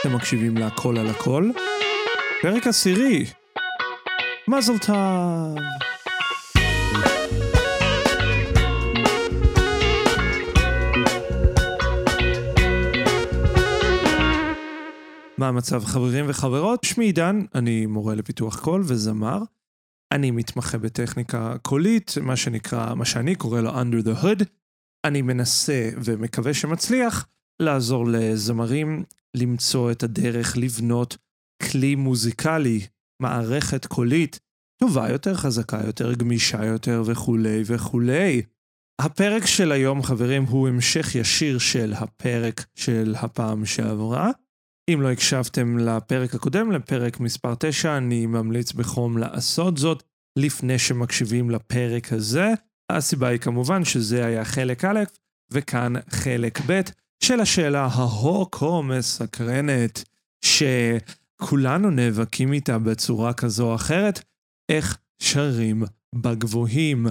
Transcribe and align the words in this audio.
אתם 0.00 0.14
מקשיבים 0.14 0.56
להכל 0.56 0.98
על 0.98 1.06
הכל. 1.06 1.50
פרק 2.42 2.66
עשירי. 2.66 3.26
מזל 4.48 4.78
טוב. 4.78 5.58
מה 15.38 15.48
המצב 15.48 15.84
חברים 15.84 16.24
וחברות? 16.28 16.84
שמי 16.84 17.04
עידן, 17.04 17.40
אני 17.54 17.86
מורה 17.86 18.14
לפיתוח 18.14 18.60
קול 18.60 18.82
וזמר. 18.84 19.38
אני 20.12 20.30
מתמחה 20.30 20.78
בטכניקה 20.78 21.56
קולית, 21.62 22.14
מה 22.22 22.36
שנקרא, 22.36 22.94
מה 22.94 23.04
שאני 23.04 23.34
קורא 23.34 23.60
לו 23.60 23.70
under 23.70 24.04
the 24.04 24.24
hood. 24.24 24.44
אני 25.04 25.22
מנסה 25.22 25.90
ומקווה 26.04 26.54
שמצליח 26.54 27.26
לעזור 27.60 28.06
לזמרים 28.08 29.04
למצוא 29.36 29.90
את 29.90 30.02
הדרך 30.02 30.56
לבנות 30.56 31.16
כלי 31.62 31.94
מוזיקלי, 31.94 32.80
מערכת 33.22 33.86
קולית, 33.86 34.40
טובה 34.82 35.08
יותר, 35.08 35.34
חזקה 35.34 35.80
יותר, 35.86 36.14
גמישה 36.14 36.64
יותר 36.64 37.02
וכולי 37.06 37.62
וכולי. 37.66 38.42
הפרק 39.00 39.46
של 39.46 39.72
היום, 39.72 40.02
חברים, 40.02 40.42
הוא 40.42 40.68
המשך 40.68 41.14
ישיר 41.14 41.58
של 41.58 41.92
הפרק 41.96 42.66
של 42.74 43.14
הפעם 43.18 43.64
שעברה. 43.64 44.30
אם 44.90 45.00
לא 45.02 45.10
הקשבתם 45.10 45.78
לפרק 45.78 46.34
הקודם, 46.34 46.72
לפרק 46.72 47.20
מספר 47.20 47.54
9, 47.58 47.96
אני 47.96 48.26
ממליץ 48.26 48.72
בחום 48.72 49.18
לעשות 49.18 49.76
זאת 49.76 50.02
לפני 50.38 50.78
שמקשיבים 50.78 51.50
לפרק 51.50 52.12
הזה. 52.12 52.52
הסיבה 52.92 53.28
היא 53.28 53.38
כמובן 53.38 53.84
שזה 53.84 54.26
היה 54.26 54.44
חלק 54.44 54.84
א', 54.84 55.00
וכאן 55.50 55.92
חלק 56.10 56.60
ב' 56.66 56.80
של 57.24 57.40
השאלה 57.40 57.88
ההוקו 57.92 58.82
מסקרנת, 58.82 60.04
שכולנו 60.44 61.90
נאבקים 61.90 62.52
איתה 62.52 62.78
בצורה 62.78 63.32
כזו 63.32 63.70
או 63.70 63.74
אחרת, 63.74 64.20
איך 64.68 64.98
שרים 65.22 65.82
בגבוהים. 66.14 67.06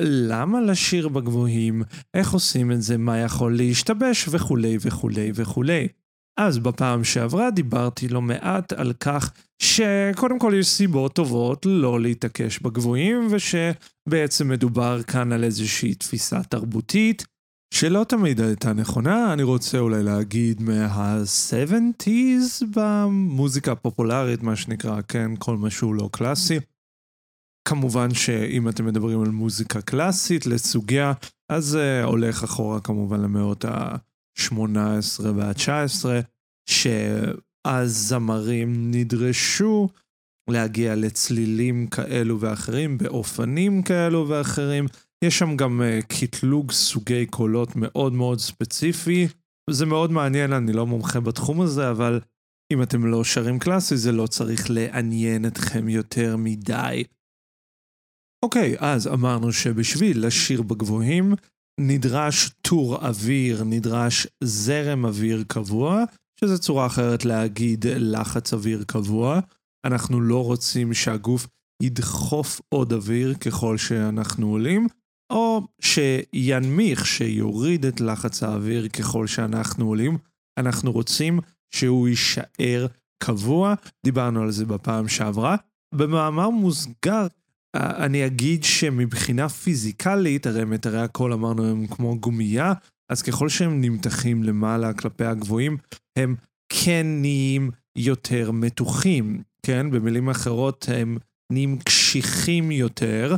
למה 0.00 0.60
לשיר 0.60 1.08
בגבוהים, 1.08 1.82
איך 2.14 2.32
עושים 2.32 2.72
את 2.72 2.82
זה, 2.82 2.98
מה 2.98 3.18
יכול 3.18 3.56
להשתבש 3.56 4.28
וכולי 4.28 4.76
וכולי 4.80 5.30
וכולי. 5.34 5.88
אז 6.36 6.58
בפעם 6.58 7.04
שעברה 7.04 7.50
דיברתי 7.50 8.08
לא 8.08 8.22
מעט 8.22 8.72
על 8.72 8.92
כך 8.92 9.32
שקודם 9.62 10.38
כל 10.38 10.52
יש 10.58 10.66
סיבות 10.66 11.14
טובות 11.14 11.66
לא 11.66 12.00
להתעקש 12.00 12.58
בגבוהים, 12.58 13.28
ושבעצם 13.30 14.48
מדובר 14.48 15.02
כאן 15.02 15.32
על 15.32 15.44
איזושהי 15.44 15.94
תפיסה 15.94 16.42
תרבותית, 16.42 17.24
שלא 17.74 18.04
תמיד 18.08 18.40
הייתה 18.40 18.72
נכונה, 18.72 19.32
אני 19.32 19.42
רוצה 19.42 19.78
אולי 19.78 20.02
להגיד 20.02 20.62
מה-70's 20.62 22.64
במוזיקה 22.76 23.72
הפופולרית, 23.72 24.42
מה 24.42 24.56
שנקרא, 24.56 25.00
כן, 25.08 25.30
כל 25.38 25.56
מה 25.56 25.70
שהוא 25.70 25.94
לא 25.94 26.08
קלאסי. 26.12 26.58
כמובן 27.68 28.14
שאם 28.14 28.68
אתם 28.68 28.84
מדברים 28.84 29.20
על 29.20 29.28
מוזיקה 29.28 29.80
קלאסית 29.80 30.46
לסוגיה, 30.46 31.12
אז 31.48 31.64
זה 31.64 32.02
uh, 32.04 32.06
הולך 32.06 32.42
אחורה 32.42 32.80
כמובן 32.80 33.20
למאות 33.20 33.64
ה-18 33.64 35.24
וה-19, 35.36 36.04
שהזמרים 37.66 38.90
נדרשו 38.90 39.88
להגיע 40.50 40.94
לצלילים 40.94 41.86
כאלו 41.86 42.40
ואחרים, 42.40 42.98
באופנים 42.98 43.82
כאלו 43.82 44.28
ואחרים. 44.28 44.86
יש 45.24 45.38
שם 45.38 45.56
גם 45.56 45.80
uh, 45.80 46.06
קטלוג 46.06 46.72
סוגי 46.72 47.26
קולות 47.26 47.68
מאוד 47.76 48.12
מאוד 48.12 48.38
ספציפי. 48.38 49.28
זה 49.70 49.86
מאוד 49.86 50.10
מעניין, 50.10 50.52
אני 50.52 50.72
לא 50.72 50.86
מומחה 50.86 51.20
בתחום 51.20 51.60
הזה, 51.60 51.90
אבל 51.90 52.20
אם 52.72 52.82
אתם 52.82 53.06
לא 53.06 53.24
שרים 53.24 53.58
קלאסי, 53.58 53.96
זה 53.96 54.12
לא 54.12 54.26
צריך 54.26 54.66
לעניין 54.70 55.46
אתכם 55.46 55.88
יותר 55.88 56.36
מדי. 56.36 57.04
אוקיי, 58.44 58.76
אז 58.78 59.06
אמרנו 59.06 59.52
שבשביל 59.52 60.26
לשיר 60.26 60.62
בגבוהים, 60.62 61.34
נדרש 61.80 62.50
טור 62.62 63.06
אוויר, 63.06 63.64
נדרש 63.64 64.26
זרם 64.44 65.04
אוויר 65.04 65.44
קבוע, 65.48 66.04
שזו 66.40 66.58
צורה 66.58 66.86
אחרת 66.86 67.24
להגיד 67.24 67.84
לחץ 67.86 68.52
אוויר 68.52 68.84
קבוע. 68.86 69.40
אנחנו 69.86 70.20
לא 70.20 70.44
רוצים 70.44 70.94
שהגוף 70.94 71.46
ידחוף 71.82 72.60
עוד 72.68 72.92
אוויר 72.92 73.34
ככל 73.34 73.78
שאנחנו 73.78 74.48
עולים, 74.48 74.86
או 75.32 75.66
שינמיך, 75.80 77.06
שיוריד 77.06 77.86
את 77.86 78.00
לחץ 78.00 78.42
האוויר 78.42 78.88
ככל 78.88 79.26
שאנחנו 79.26 79.86
עולים. 79.86 80.18
אנחנו 80.58 80.92
רוצים 80.92 81.40
שהוא 81.74 82.08
יישאר 82.08 82.86
קבוע, 83.22 83.74
דיברנו 84.04 84.42
על 84.42 84.50
זה 84.50 84.66
בפעם 84.66 85.08
שעברה. 85.08 85.56
במאמר 85.94 86.50
מוסגר, 86.50 87.26
אני 87.76 88.26
אגיד 88.26 88.64
שמבחינה 88.64 89.48
פיזיקלית, 89.48 90.46
הרי 90.46 90.64
מיתרי 90.64 91.00
הקול 91.00 91.32
אמרנו 91.32 91.70
הם 91.70 91.86
כמו 91.86 92.18
גומייה, 92.20 92.72
אז 93.12 93.22
ככל 93.22 93.48
שהם 93.48 93.80
נמתחים 93.80 94.42
למעלה 94.42 94.92
כלפי 94.92 95.24
הגבוהים, 95.24 95.76
הם 96.18 96.36
כן 96.68 97.06
נהיים 97.06 97.70
יותר 97.96 98.50
מתוחים, 98.50 99.42
כן? 99.66 99.90
במילים 99.90 100.28
אחרות, 100.28 100.86
הם 100.88 101.18
נהיים 101.52 101.78
קשיחים 101.78 102.70
יותר, 102.70 103.36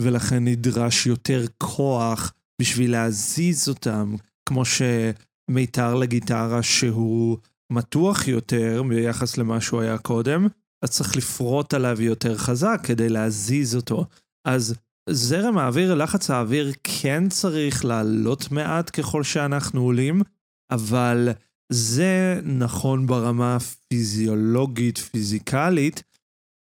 ולכן 0.00 0.44
נדרש 0.44 1.06
יותר 1.06 1.44
כוח 1.58 2.32
בשביל 2.60 2.92
להזיז 2.92 3.68
אותם, 3.68 4.14
כמו 4.48 4.62
שמיתר 4.64 5.94
לגיטרה 5.94 6.62
שהוא 6.62 7.38
מתוח 7.72 8.28
יותר 8.28 8.82
ביחס 8.88 9.36
למה 9.36 9.60
שהוא 9.60 9.80
היה 9.80 9.98
קודם, 9.98 10.48
אז 10.84 10.90
צריך 10.90 11.16
לפרוט 11.16 11.74
עליו 11.74 12.02
יותר 12.02 12.38
חזק 12.38 12.80
כדי 12.82 13.08
להזיז 13.08 13.76
אותו. 13.76 14.06
אז 14.44 14.74
זרם 15.10 15.58
האוויר, 15.58 15.94
לחץ 15.94 16.30
האוויר 16.30 16.72
כן 16.84 17.28
צריך 17.28 17.84
לעלות 17.84 18.50
מעט 18.50 19.00
ככל 19.00 19.22
שאנחנו 19.22 19.82
עולים, 19.82 20.22
אבל 20.70 21.28
זה 21.72 22.40
נכון 22.44 23.06
ברמה 23.06 23.56
הפיזיולוגית, 23.56 24.98
פיזיקלית. 24.98 26.02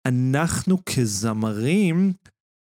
אנחנו 0.08 0.78
כזמרים, 0.86 2.14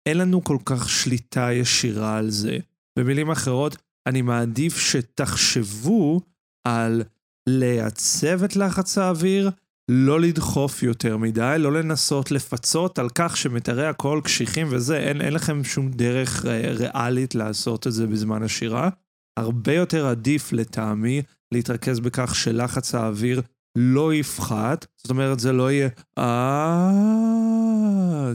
אין 0.09 0.17
לנו 0.17 0.43
כל 0.43 0.57
כך 0.65 0.89
שליטה 0.89 1.53
ישירה 1.53 2.17
על 2.17 2.29
זה. 2.29 2.57
במילים 2.99 3.31
אחרות, 3.31 3.77
אני 4.07 4.21
מעדיף 4.21 4.77
שתחשבו 4.77 6.21
על 6.67 7.03
לייצב 7.49 8.43
את 8.43 8.55
לחץ 8.55 8.97
האוויר, 8.97 9.49
לא 9.91 10.19
לדחוף 10.19 10.83
יותר 10.83 11.17
מדי, 11.17 11.55
לא 11.59 11.73
לנסות 11.73 12.31
לפצות 12.31 12.99
על 12.99 13.09
כך 13.15 13.37
שמתארי 13.37 13.87
הקול 13.87 14.21
קשיחים 14.21 14.67
וזה, 14.71 14.97
אין, 14.97 15.21
אין 15.21 15.33
לכם 15.33 15.63
שום 15.63 15.91
דרך 15.91 16.45
ריאלית 16.45 17.35
לעשות 17.35 17.87
את 17.87 17.91
זה 17.91 18.07
בזמן 18.07 18.43
השירה. 18.43 18.89
הרבה 19.37 19.73
יותר 19.73 20.07
עדיף 20.07 20.53
לטעמי 20.53 21.21
להתרכז 21.51 21.99
בכך 21.99 22.35
שלחץ 22.35 22.95
האוויר 22.95 23.41
לא 23.77 24.13
יפחת, 24.13 24.85
זאת 24.97 25.09
אומרת 25.09 25.39
זה 25.39 25.51
לא 25.51 25.71
יהיה 25.71 25.89
אה... 26.17 26.91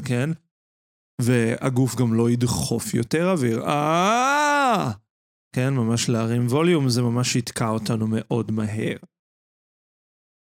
כן? 0.05 0.31
והגוף 1.21 1.97
גם 1.97 2.15
לא 2.15 2.31
ידחוף 2.31 2.95
יותר 2.95 3.31
אוויר. 3.31 3.65
אה... 3.67 4.91
כן, 5.55 5.75
ממש 5.75 6.09
להרים 6.09 6.47
ווליום 6.47 6.89
זה 6.89 7.03
ממש 7.03 7.37
יתקע 7.37 7.69
אותנו 7.69 8.07
מאוד 8.09 8.51
מהר. 8.51 8.97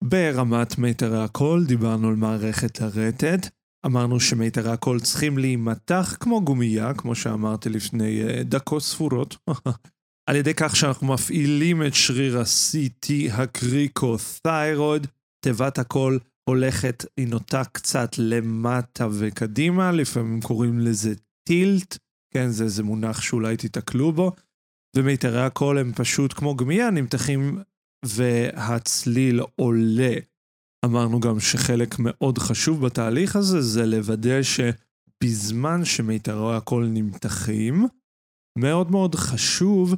ברמת 0.03 0.77
מיתרי 0.77 1.23
הקול 1.23 1.65
דיברנו 1.65 2.07
על 2.07 2.15
מערכת 2.15 2.81
הרטט. 2.81 3.49
אמרנו 3.85 4.19
שמיתרי 4.19 4.71
הקול 4.71 4.99
צריכים 4.99 5.37
להימתח 5.37 6.17
כמו 6.19 6.45
גומייה, 6.45 6.93
כמו 6.93 7.15
שאמרתי 7.15 7.69
לפני 7.69 8.23
uh, 8.23 8.43
דקות 8.43 8.81
ספורות. 8.81 9.37
על 10.29 10.35
ידי 10.35 10.53
כך 10.53 10.75
שאנחנו 10.75 11.07
מפעילים 11.07 11.83
את 11.83 11.93
שריר 11.93 12.39
ה-CT 12.39 13.33
הקריקו-תיירוד, 13.33 15.07
תיבת 15.39 15.79
הקול 15.79 16.19
הולכת, 16.49 17.05
היא 17.17 17.27
נוטה 17.27 17.63
קצת 17.63 18.11
למטה 18.17 19.07
וקדימה, 19.19 19.91
לפעמים 19.91 20.41
קוראים 20.41 20.79
לזה 20.79 21.13
טילט, 21.47 21.97
כן, 22.33 22.49
זה 22.49 22.63
איזה 22.63 22.83
מונח 22.83 23.21
שאולי 23.21 23.57
תיתקלו 23.57 24.11
בו, 24.11 24.31
ומיתרי 24.95 25.41
הקול 25.41 25.77
הם 25.77 25.93
פשוט 25.93 26.33
כמו 26.33 26.55
גמייה, 26.55 26.89
נמתחים 26.89 27.59
והצליל 28.05 29.41
עולה. 29.55 30.13
אמרנו 30.85 31.19
גם 31.19 31.39
שחלק 31.39 31.95
מאוד 31.99 32.37
חשוב 32.37 32.85
בתהליך 32.85 33.35
הזה 33.35 33.61
זה 33.61 33.85
לוודא 33.85 34.39
שבזמן 34.41 35.85
שמיתרי 35.85 36.55
הקול 36.55 36.87
נמתחים, 36.93 37.87
מאוד 38.59 38.91
מאוד 38.91 39.15
חשוב 39.15 39.95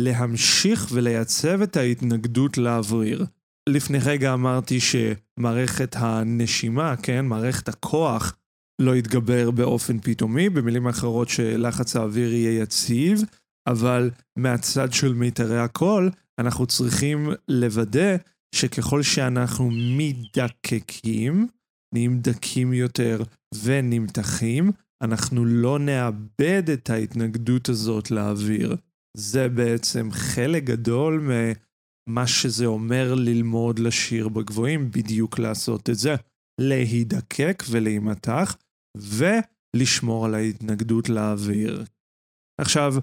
להמשיך 0.00 0.88
ולייצב 0.92 1.62
את 1.62 1.76
ההתנגדות 1.76 2.58
לאוויר. 2.58 3.26
לפני 3.68 3.98
רגע 4.04 4.32
אמרתי 4.32 4.78
שמערכת 4.80 5.96
הנשימה, 5.98 6.96
כן, 6.96 7.26
מערכת 7.26 7.68
הכוח, 7.68 8.36
לא 8.80 8.96
יתגבר 8.96 9.50
באופן 9.50 9.98
פתאומי, 9.98 10.48
במילים 10.48 10.88
אחרות 10.88 11.28
שלחץ 11.28 11.96
האוויר 11.96 12.32
יהיה 12.32 12.62
יציב, 12.62 13.22
אבל 13.68 14.10
מהצד 14.38 14.92
של 14.92 15.14
מיתרי 15.14 15.58
הקול, 15.58 16.10
אנחנו 16.38 16.66
צריכים 16.66 17.28
לוודא 17.48 18.16
שככל 18.54 19.02
שאנחנו 19.02 19.70
מדקקים, 19.72 21.46
נהיים 21.94 22.18
דקים 22.20 22.72
יותר 22.72 23.22
ונמתחים, 23.64 24.70
אנחנו 25.02 25.44
לא 25.44 25.78
נאבד 25.78 26.70
את 26.72 26.90
ההתנגדות 26.90 27.68
הזאת 27.68 28.10
לאוויר. 28.10 28.76
זה 29.16 29.48
בעצם 29.48 30.08
חלק 30.12 30.64
גדול 30.64 31.20
ממה 32.08 32.26
שזה 32.26 32.66
אומר 32.66 33.14
ללמוד 33.14 33.78
לשיר 33.78 34.28
בגבוהים, 34.28 34.90
בדיוק 34.90 35.38
לעשות 35.38 35.90
את 35.90 35.94
זה. 35.94 36.14
להידקק 36.60 37.62
ולהימתח, 37.70 38.56
ולשמור 38.96 40.26
על 40.26 40.34
ההתנגדות 40.34 41.08
לאוויר. 41.08 41.84
עכשיו, 42.60 42.94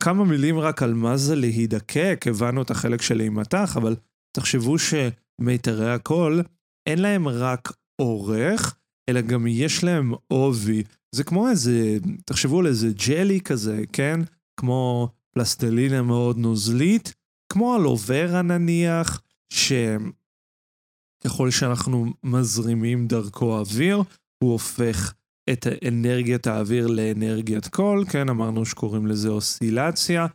כמה 0.00 0.24
מילים 0.24 0.58
רק 0.58 0.82
על 0.82 0.94
מה 0.94 1.16
זה 1.16 1.36
להידקק, 1.36 2.24
הבנו 2.28 2.62
את 2.62 2.70
החלק 2.70 3.02
של 3.02 3.16
להימתח, 3.16 3.76
אבל 3.76 3.96
תחשבו 4.36 4.76
שמיתרי 4.78 5.92
הקול, 5.92 6.42
אין 6.88 6.98
להם 6.98 7.28
רק 7.28 7.72
אורך, 8.00 8.76
אלא 9.10 9.20
גם 9.20 9.46
יש 9.46 9.84
להם 9.84 10.12
עובי. 10.28 10.82
זה 11.14 11.24
כמו 11.24 11.48
איזה, 11.48 11.98
תחשבו 12.24 12.60
על 12.60 12.66
איזה 12.66 12.88
ג'לי 13.06 13.40
כזה, 13.40 13.84
כן? 13.92 14.20
כמו 14.60 15.08
פלסטלינה 15.34 16.02
מאוד 16.02 16.38
נוזלית, 16.38 17.14
כמו 17.56 17.74
על 17.74 17.86
אוברה 17.86 18.42
נניח, 18.42 19.22
שככל 19.52 21.50
שאנחנו 21.50 22.06
מזרימים 22.24 23.06
דרכו 23.06 23.58
אוויר, 23.58 24.02
הוא 24.44 24.52
הופך 24.52 25.14
את 25.52 25.66
אנרגיית 25.88 26.46
האוויר 26.46 26.86
לאנרגיית 26.86 27.68
קול, 27.68 28.04
כן, 28.10 28.28
אמרנו 28.28 28.66
שקוראים 28.66 29.06
לזה 29.06 29.28
אוסילציה, 29.28 30.26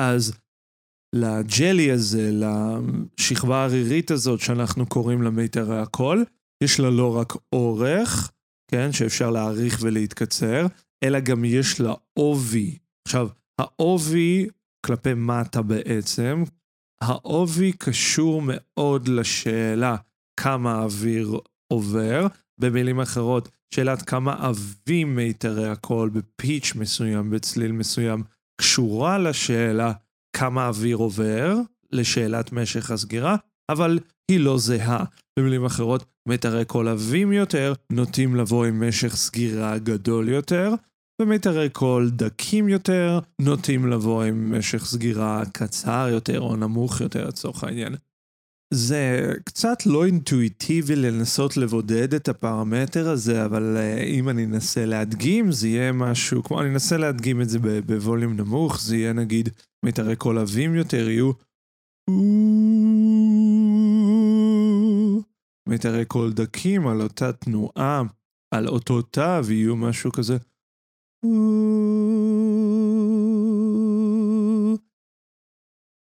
אז 0.00 0.38
לג'לי 1.14 1.90
הזה, 1.90 2.30
לשכבה 2.32 3.56
הערירית 3.56 4.10
הזאת 4.10 4.40
שאנחנו 4.40 4.86
קוראים 4.86 5.22
לה 5.22 5.30
מיתרי 5.30 5.78
הקול, 5.78 6.24
יש 6.64 6.80
לה 6.80 6.90
לא 6.90 7.16
רק 7.16 7.32
אורך, 7.52 8.30
כן, 8.70 8.92
שאפשר 8.92 9.30
להעריך 9.30 9.78
ולהתקצר, 9.82 10.66
אלא 11.04 11.20
גם 11.20 11.44
יש 11.44 11.80
לה 11.80 11.94
עובי. 12.18 12.78
עכשיו, 13.08 13.28
העובי 13.60 14.48
כלפי 14.86 15.14
מטה 15.14 15.62
בעצם, 15.62 16.44
העובי 17.02 17.72
קשור 17.72 18.42
מאוד 18.44 19.08
לשאלה 19.08 19.96
כמה 20.40 20.82
אוויר 20.82 21.38
עובר. 21.72 22.26
במילים 22.58 23.00
אחרות, 23.00 23.48
שאלת 23.74 24.02
כמה 24.02 24.46
עבים 24.46 25.16
מיתרי 25.16 25.68
הקול 25.68 26.10
בפיץ' 26.10 26.72
מסוים, 26.74 27.30
בצליל 27.30 27.72
מסוים, 27.72 28.22
קשורה 28.60 29.18
לשאלה 29.18 29.92
כמה 30.36 30.66
אוויר 30.66 30.96
עובר, 30.96 31.56
לשאלת 31.92 32.52
משך 32.52 32.90
הסגירה, 32.90 33.36
אבל 33.68 33.98
היא 34.30 34.40
לא 34.40 34.58
זהה. 34.58 35.04
במילים 35.38 35.64
אחרות, 35.64 36.04
מיתרי 36.28 36.64
קול 36.64 36.88
עבים 36.88 37.32
יותר 37.32 37.72
נוטים 37.90 38.36
לבוא 38.36 38.66
עם 38.66 38.88
משך 38.88 39.16
סגירה 39.16 39.78
גדול 39.78 40.28
יותר, 40.28 40.74
ומיתרי 41.20 41.68
קול 41.70 42.10
דקים 42.10 42.68
יותר 42.68 43.18
נוטים 43.40 43.86
לבוא 43.86 44.22
עם 44.22 44.58
משך 44.58 44.84
סגירה 44.84 45.42
קצר 45.52 46.08
יותר 46.10 46.40
או 46.40 46.56
נמוך 46.56 47.00
יותר 47.00 47.28
לצורך 47.28 47.64
העניין. 47.64 47.94
זה 48.74 49.32
קצת 49.44 49.86
לא 49.86 50.06
אינטואיטיבי 50.06 50.96
לנסות 50.96 51.56
לבודד 51.56 52.14
את 52.14 52.28
הפרמטר 52.28 53.08
הזה, 53.08 53.44
אבל 53.44 53.76
uh, 53.76 54.04
אם 54.04 54.28
אני 54.28 54.44
אנסה 54.44 54.86
להדגים, 54.86 55.52
זה 55.52 55.68
יהיה 55.68 55.92
משהו, 55.92 56.42
כמו 56.42 56.60
אני 56.60 56.68
אנסה 56.68 56.96
להדגים 56.96 57.40
את 57.40 57.48
זה 57.48 57.58
בווליום 57.86 58.36
נמוך, 58.36 58.80
זה 58.80 58.96
יהיה 58.96 59.12
נגיד 59.12 59.48
מיתרי 59.84 60.16
קול 60.16 60.38
עבים 60.38 60.74
יותר, 60.74 61.08
יהיו... 61.08 61.32
מיתרי 65.68 66.04
קול 66.04 66.32
דקים 66.32 66.86
על 66.86 67.02
אותה 67.02 67.32
תנועה, 67.32 68.02
על 68.54 68.68
אותו 68.68 69.02
תו, 69.02 69.40
יהיו 69.50 69.76
משהו 69.76 70.12
כזה. 70.12 70.36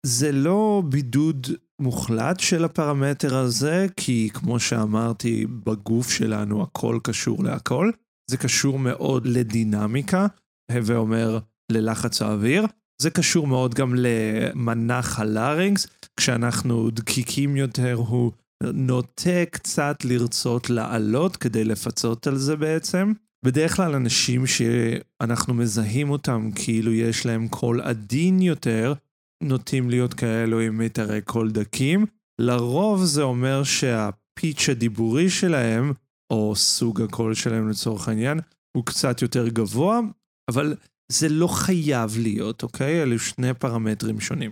זה 0.07 0.33
לא 0.33 0.83
בידוד 0.89 1.47
מוחלט 1.81 2.41
של 2.41 2.65
הפרמטר 2.65 3.37
הזה, 3.37 3.87
כי 3.97 4.31
כמו 4.35 4.61
שאמרתי, 4.61 5.47
בגוף 5.47 6.11
שלנו 6.11 6.63
הכל 6.63 6.99
קשור 7.03 7.45
להכל. 7.45 7.91
זה 8.31 8.37
קשור 8.37 8.79
מאוד 8.79 9.27
לדינמיקה, 9.27 10.27
הווה 10.73 10.97
אומר 10.97 11.39
ללחץ 11.73 12.23
האוויר. 12.23 12.67
זה 13.03 13.11
קשור 13.11 13.47
מאוד 13.47 13.75
גם 13.75 13.95
למנח 13.97 15.21
הלארינגס, 15.21 15.87
כשאנחנו 16.17 16.91
דקיקים 16.91 17.57
יותר 17.57 17.95
הוא 17.95 18.33
נוטה 18.63 19.45
קצת 19.51 19.97
לרצות 20.05 20.71
לעלות 20.71 21.37
כדי 21.37 21.65
לפצות 21.65 22.27
על 22.27 22.37
זה 22.37 22.57
בעצם. 22.57 23.13
בדרך 23.45 23.77
כלל 23.77 23.95
אנשים 23.95 24.47
שאנחנו 24.47 25.55
מזהים 25.55 26.11
אותם 26.11 26.51
כאילו 26.55 26.93
יש 26.93 27.27
להם 27.27 27.49
קול 27.49 27.81
עדין 27.81 28.43
יותר, 28.43 28.95
נוטים 29.43 29.91
להיות 29.91 30.15
כאלו 30.15 30.61
עם 30.61 30.79
מיתרי 30.79 31.21
קול 31.21 31.51
דקים. 31.51 32.07
לרוב 32.41 33.05
זה 33.05 33.23
אומר 33.23 33.63
שהפיץ' 33.65 34.69
הדיבורי 34.69 35.31
שלהם, 35.31 35.93
או 36.33 36.57
סוג 36.57 37.03
הקול 37.03 37.35
שלהם 37.35 37.69
לצורך 37.69 38.09
העניין, 38.09 38.41
הוא 38.77 38.85
קצת 38.85 39.23
יותר 39.23 39.49
גבוה, 39.49 40.01
אבל 40.51 40.77
זה 41.13 41.29
לא 41.29 41.47
חייב 41.47 42.19
להיות, 42.19 42.63
אוקיי? 42.63 43.03
אלו 43.03 43.19
שני 43.19 43.55
פרמטרים 43.55 44.21
שונים. 44.21 44.51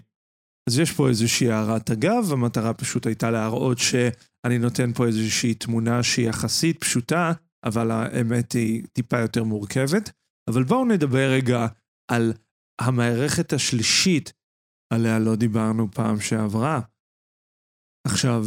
אז 0.68 0.78
יש 0.78 0.92
פה 0.92 1.08
איזושהי 1.08 1.50
הערת 1.50 1.90
אגב, 1.90 2.32
המטרה 2.32 2.74
פשוט 2.74 3.06
הייתה 3.06 3.30
להראות 3.30 3.78
שאני 3.78 4.58
נותן 4.58 4.92
פה 4.92 5.06
איזושהי 5.06 5.54
תמונה 5.54 6.02
שהיא 6.02 6.28
יחסית 6.28 6.80
פשוטה, 6.80 7.32
אבל 7.66 7.90
האמת 7.90 8.52
היא 8.52 8.86
טיפה 8.92 9.18
יותר 9.18 9.44
מורכבת. 9.44 10.10
אבל 10.50 10.64
בואו 10.64 10.84
נדבר 10.84 11.30
רגע 11.30 11.66
על 12.10 12.32
המערכת 12.80 13.52
השלישית 13.52 14.32
עליה 14.92 15.18
לא 15.18 15.36
דיברנו 15.36 15.90
פעם 15.90 16.20
שעברה. 16.20 16.80
עכשיו, 18.06 18.44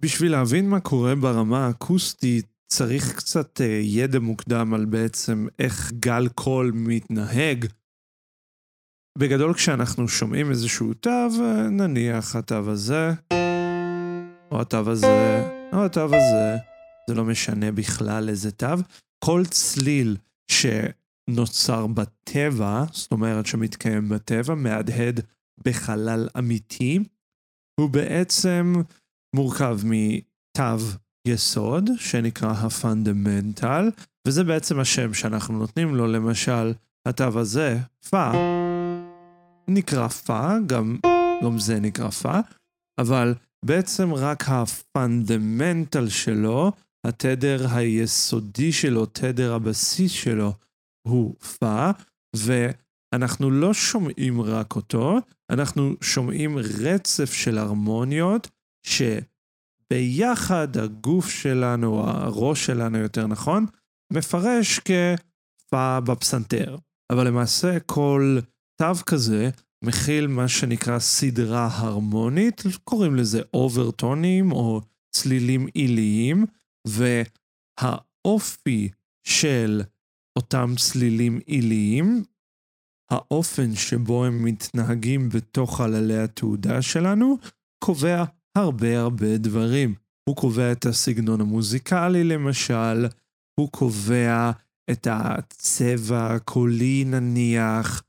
בשביל 0.00 0.32
להבין 0.32 0.68
מה 0.68 0.80
קורה 0.80 1.14
ברמה 1.14 1.66
האקוסטית, 1.66 2.46
צריך 2.72 3.16
קצת 3.16 3.60
uh, 3.60 3.64
ידע 3.82 4.18
מוקדם 4.18 4.74
על 4.74 4.84
בעצם 4.84 5.46
איך 5.58 5.92
גל 5.92 6.28
קול 6.28 6.72
מתנהג. 6.74 7.66
בגדול 9.18 9.54
כשאנחנו 9.54 10.08
שומעים 10.08 10.50
איזשהו 10.50 10.94
תו, 10.94 11.10
אה, 11.10 11.68
נניח 11.70 12.36
התו 12.36 12.70
הזה, 12.70 13.10
או 14.50 14.60
התו 14.60 14.90
הזה, 14.90 15.50
או 15.72 15.84
התו 15.84 16.04
הזה, 16.04 16.71
זה 17.08 17.14
לא 17.14 17.24
משנה 17.24 17.72
בכלל 17.72 18.28
איזה 18.28 18.50
תו, 18.50 18.66
כל 19.24 19.42
צליל 19.50 20.16
שנוצר 20.50 21.86
בטבע, 21.86 22.84
זאת 22.92 23.12
אומרת 23.12 23.46
שמתקיים 23.46 24.08
בטבע, 24.08 24.54
מהדהד 24.54 25.20
בחלל 25.64 26.28
אמיתי, 26.38 26.98
הוא 27.80 27.90
בעצם 27.90 28.74
מורכב 29.36 29.78
מתו 29.84 30.84
יסוד, 31.28 31.90
שנקרא 31.96 32.52
ה 32.52 32.63
fundamental, 32.63 33.90
וזה 34.28 34.44
בעצם 34.44 34.80
השם 34.80 35.14
שאנחנו 35.14 35.58
נותנים 35.58 35.94
לו, 35.94 36.06
למשל, 36.06 36.72
התו 37.08 37.40
הזה, 37.40 37.78
פא, 38.10 38.32
נקרא 39.68 40.08
פא, 40.08 40.58
גם, 40.66 40.98
גם 41.44 41.58
זה 41.58 41.80
נקרא 41.80 42.10
פא, 42.10 42.40
אבל 43.00 43.34
בעצם 43.64 44.14
רק 44.14 44.44
ה 44.48 44.61
fundamental 44.61 46.08
שלו, 46.08 46.72
התדר 47.06 47.66
היסודי 47.74 48.72
שלו, 48.72 49.06
תדר 49.06 49.54
הבסיס 49.54 50.12
שלו, 50.12 50.52
הוא 51.08 51.34
פא, 51.40 51.90
ו... 52.36 52.70
אנחנו 53.12 53.50
לא 53.50 53.74
שומעים 53.74 54.40
רק 54.40 54.76
אותו, 54.76 55.18
אנחנו 55.50 55.94
שומעים 56.00 56.58
רצף 56.58 57.32
של 57.32 57.58
הרמוניות 57.58 58.50
שביחד 58.86 60.76
הגוף 60.76 61.30
שלנו, 61.30 62.00
הראש 62.00 62.66
שלנו 62.66 62.98
יותר 62.98 63.26
נכון, 63.26 63.66
מפרש 64.12 64.78
כפה 64.78 66.00
בפסנתר. 66.00 66.76
אבל 67.12 67.26
למעשה 67.26 67.80
כל 67.80 68.38
תו 68.76 68.94
כזה 69.06 69.50
מכיל 69.84 70.26
מה 70.26 70.48
שנקרא 70.48 70.98
סדרה 70.98 71.68
הרמונית, 71.72 72.62
קוראים 72.84 73.16
לזה 73.16 73.42
אוברטונים 73.54 74.52
או 74.52 74.80
צלילים 75.14 75.66
עיליים, 75.74 76.46
והאופי 76.88 78.88
של 79.26 79.82
אותם 80.38 80.74
צלילים 80.76 81.40
עיליים 81.46 82.24
האופן 83.10 83.74
שבו 83.74 84.24
הם 84.24 84.44
מתנהגים 84.44 85.28
בתוך 85.28 85.76
חללי 85.76 86.18
התעודה 86.18 86.82
שלנו 86.82 87.38
קובע 87.84 88.24
הרבה 88.58 89.00
הרבה 89.00 89.36
דברים. 89.36 89.94
הוא 90.28 90.36
קובע 90.36 90.72
את 90.72 90.86
הסגנון 90.86 91.40
המוזיקלי 91.40 92.24
למשל, 92.24 93.06
הוא 93.60 93.68
קובע 93.70 94.50
את 94.90 95.06
הצבע 95.10 96.34
הקולי 96.34 97.04
נניח, 97.04 98.02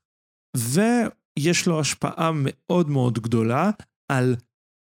ויש 0.58 1.68
לו 1.68 1.80
השפעה 1.80 2.32
מאוד 2.34 2.90
מאוד 2.90 3.20
גדולה 3.20 3.72
על 4.12 4.36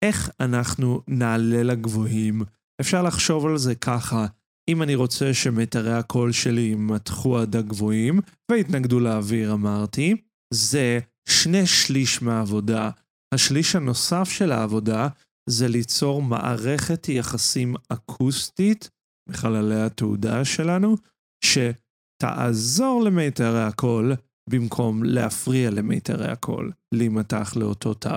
איך 0.05 0.31
אנחנו 0.39 1.01
נעלה 1.07 1.63
לגבוהים? 1.63 2.41
אפשר 2.81 3.01
לחשוב 3.01 3.45
על 3.45 3.57
זה 3.57 3.75
ככה, 3.75 4.25
אם 4.69 4.83
אני 4.83 4.95
רוצה 4.95 5.33
שמיתרי 5.33 5.93
הקול 5.93 6.31
שלי 6.31 6.61
יימתחו 6.61 7.37
עד 7.37 7.55
הגבוהים, 7.55 8.19
ויתנגדו 8.51 8.99
לאוויר 8.99 9.53
אמרתי, 9.53 10.15
זה 10.53 10.99
שני 11.29 11.65
שליש 11.65 12.21
מהעבודה. 12.21 12.89
השליש 13.33 13.75
הנוסף 13.75 14.29
של 14.29 14.51
העבודה 14.51 15.07
זה 15.49 15.67
ליצור 15.67 16.21
מערכת 16.21 17.09
יחסים 17.09 17.75
אקוסטית 17.89 18.89
בחללי 19.29 19.81
התעודה 19.81 20.45
שלנו, 20.45 20.95
שתעזור 21.43 23.03
למיתרי 23.03 23.63
הקול 23.63 24.13
במקום 24.49 25.03
להפריע 25.03 25.71
למיתרי 25.71 26.27
הקול, 26.27 26.71
להימתח 26.93 27.53
לאותו 27.55 27.93
תו. 27.93 28.09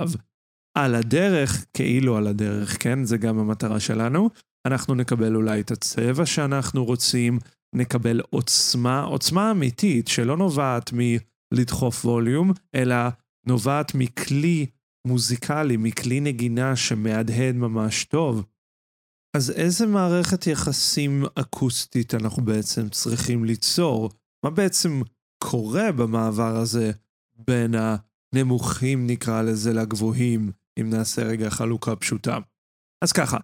על 0.77 0.95
הדרך, 0.95 1.65
כאילו 1.73 2.17
על 2.17 2.27
הדרך, 2.27 2.83
כן? 2.83 3.03
זה 3.03 3.17
גם 3.17 3.39
המטרה 3.39 3.79
שלנו. 3.79 4.29
אנחנו 4.67 4.95
נקבל 4.95 5.35
אולי 5.35 5.61
את 5.61 5.71
הצבע 5.71 6.25
שאנחנו 6.25 6.85
רוצים, 6.85 7.39
נקבל 7.75 8.21
עוצמה, 8.29 9.01
עוצמה 9.01 9.51
אמיתית 9.51 10.07
שלא 10.07 10.37
נובעת 10.37 10.91
מלדחוף 10.93 12.05
ווליום, 12.05 12.51
אלא 12.75 12.95
נובעת 13.47 13.95
מכלי 13.95 14.65
מוזיקלי, 15.07 15.77
מכלי 15.77 16.19
נגינה 16.19 16.75
שמהדהד 16.75 17.55
ממש 17.55 18.05
טוב. 18.05 18.45
אז 19.37 19.51
איזה 19.51 19.87
מערכת 19.87 20.47
יחסים 20.47 21.23
אקוסטית 21.35 22.13
אנחנו 22.13 22.45
בעצם 22.45 22.89
צריכים 22.89 23.45
ליצור? 23.45 24.09
מה 24.45 24.49
בעצם 24.49 25.01
קורה 25.43 25.91
במעבר 25.91 26.57
הזה 26.57 26.91
בין 27.35 27.75
הנמוכים 27.75 29.07
נקרא 29.07 29.41
לזה 29.41 29.73
לגבוהים, 29.73 30.51
אם 30.79 30.89
נעשה 30.89 31.23
רגע 31.23 31.49
חלוקה 31.49 31.95
פשוטה. 31.95 32.37
אז 33.03 33.11
ככה, 33.11 33.37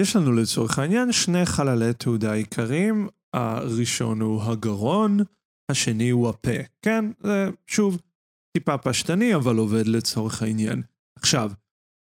יש 0.00 0.16
לנו 0.16 0.32
לצורך 0.32 0.78
העניין 0.78 1.12
שני 1.12 1.46
חללי 1.46 1.92
תעודה 1.92 2.32
עיקריים, 2.32 3.08
הראשון 3.34 4.20
הוא 4.20 4.42
הגרון, 4.42 5.18
השני 5.70 6.10
הוא 6.10 6.28
הפה. 6.28 6.50
כן, 6.82 7.04
זה 7.22 7.50
שוב 7.66 8.00
טיפה 8.56 8.78
פשטני, 8.78 9.34
אבל 9.34 9.56
עובד 9.56 9.86
לצורך 9.86 10.42
העניין. 10.42 10.82
עכשיו, 11.18 11.50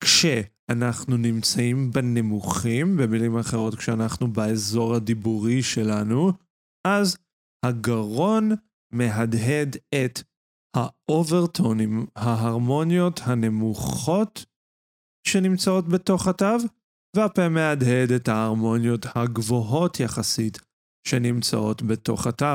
כשאנחנו 0.03 1.17
נמצאים 1.17 1.91
בנמוכים, 1.91 2.97
במילים 2.97 3.37
אחרות, 3.37 3.75
כשאנחנו 3.75 4.33
באזור 4.33 4.95
הדיבורי 4.95 5.63
שלנו, 5.63 6.31
אז 6.87 7.17
הגרון 7.65 8.51
מהדהד 8.91 9.77
את 9.95 10.21
האוברטונים, 10.75 12.05
ההרמוניות 12.15 13.21
הנמוכות 13.23 14.45
שנמצאות 15.27 15.87
בתוך 15.87 16.27
התו, 16.27 16.55
והפה 17.15 17.49
מהדהד 17.49 18.11
את 18.11 18.27
ההרמוניות 18.27 19.05
הגבוהות 19.15 19.99
יחסית 19.99 20.59
שנמצאות 21.07 21.81
בתוך 21.81 22.27
התו. 22.27 22.45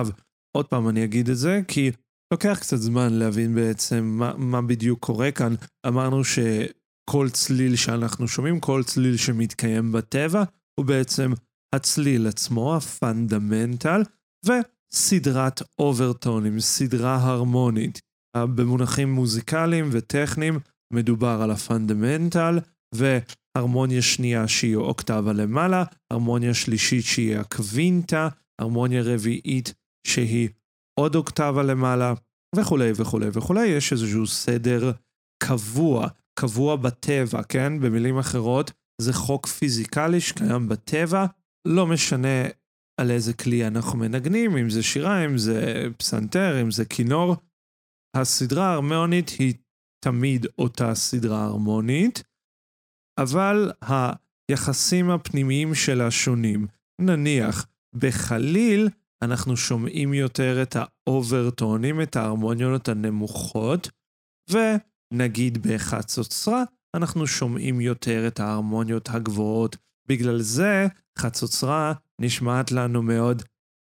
עוד 0.57 0.67
פעם 0.67 0.88
אני 0.88 1.05
אגיד 1.05 1.29
את 1.29 1.37
זה, 1.37 1.61
כי 1.69 1.90
לוקח 2.33 2.59
קצת 2.61 2.76
זמן 2.76 3.12
להבין 3.12 3.55
בעצם 3.55 4.05
מה, 4.05 4.33
מה 4.37 4.62
בדיוק 4.62 5.00
קורה 5.00 5.31
כאן. 5.31 5.55
אמרנו 5.87 6.23
שכל 6.25 7.29
צליל 7.33 7.76
שאנחנו 7.76 8.29
שומעים, 8.29 8.61
כל 8.61 8.83
צליל 8.87 9.17
שמתקיים 9.17 9.93
בטבע, 9.93 10.45
הוא 10.81 10.87
בעצם 10.87 11.33
הצליל 11.75 12.26
עצמו, 12.26 12.76
ה 12.76 12.86
fundamental, 12.86 14.02
וסדרת 14.47 15.62
אוברטונים, 15.79 16.61
סדרה 16.61 17.17
הרמונית. 17.17 18.00
במונחים 18.37 19.12
מוזיקליים 19.12 19.88
וטכניים 19.93 20.59
מדובר 20.93 21.40
על 21.43 21.50
ה 21.50 21.59
fundamental, 21.59 22.59
והרמוניה 23.57 24.02
שנייה 24.02 24.49
שהיא 24.49 24.76
אוקטבה 24.76 25.33
למעלה, 25.33 25.85
הרמוניה 26.11 26.54
שלישית 26.54 27.04
שהיא 27.04 27.37
הקווינטה, 27.37 28.28
הרמוניה 28.61 29.02
רביעית 29.02 29.75
שהיא 30.07 30.49
עוד 31.00 31.14
אוקטבה 31.14 31.62
למעלה, 31.62 32.14
וכולי 32.57 32.92
וכולי 32.97 33.28
וכולי. 33.33 33.66
יש 33.66 33.92
איזשהו 33.92 34.26
סדר 34.26 34.92
קבוע, 35.42 36.09
קבוע 36.38 36.76
בטבע, 36.76 37.42
כן? 37.42 37.80
במילים 37.80 38.19
אחרות, 38.19 38.73
זה 39.02 39.12
חוק 39.12 39.47
פיזיקלי 39.47 40.21
שקיים 40.21 40.69
בטבע, 40.69 41.26
לא 41.69 41.87
משנה 41.87 42.45
על 43.00 43.11
איזה 43.11 43.35
כלי 43.35 43.66
אנחנו 43.66 43.99
מנגנים, 43.99 44.57
אם 44.57 44.71
זה 44.71 44.83
שירה, 44.83 45.25
אם 45.25 45.38
זה 45.38 45.85
פסנתר, 45.97 46.62
אם 46.62 46.71
זה 46.71 46.85
כינור. 46.85 47.37
הסדרה 48.16 48.66
ההרמונית 48.66 49.28
היא 49.28 49.54
תמיד 50.04 50.47
אותה 50.59 50.95
סדרה 50.95 51.45
הרמונית, 51.45 52.23
אבל 53.23 53.73
היחסים 53.83 55.11
הפנימיים 55.11 55.75
שלה 55.75 56.11
שונים. 56.11 56.67
נניח, 57.00 57.67
בחליל 57.97 58.89
אנחנו 59.23 59.57
שומעים 59.57 60.15
יותר 60.15 60.62
את 60.62 60.77
האוברטונים, 60.77 62.03
את 62.03 62.17
ההרמוניות 62.17 62.89
הנמוכות, 62.89 63.91
ונגיד 64.50 65.67
בחצוצרה 65.67 66.65
אנחנו 66.97 67.27
שומעים 67.27 67.81
יותר 67.81 68.27
את 68.27 68.41
ההרמוניות 68.41 69.09
הגבוהות. 69.09 69.77
בגלל 70.09 70.41
זה 70.41 70.87
חצוצרה 71.19 71.93
נשמעת 72.21 72.73
לנו 72.73 73.03
מאוד 73.03 73.43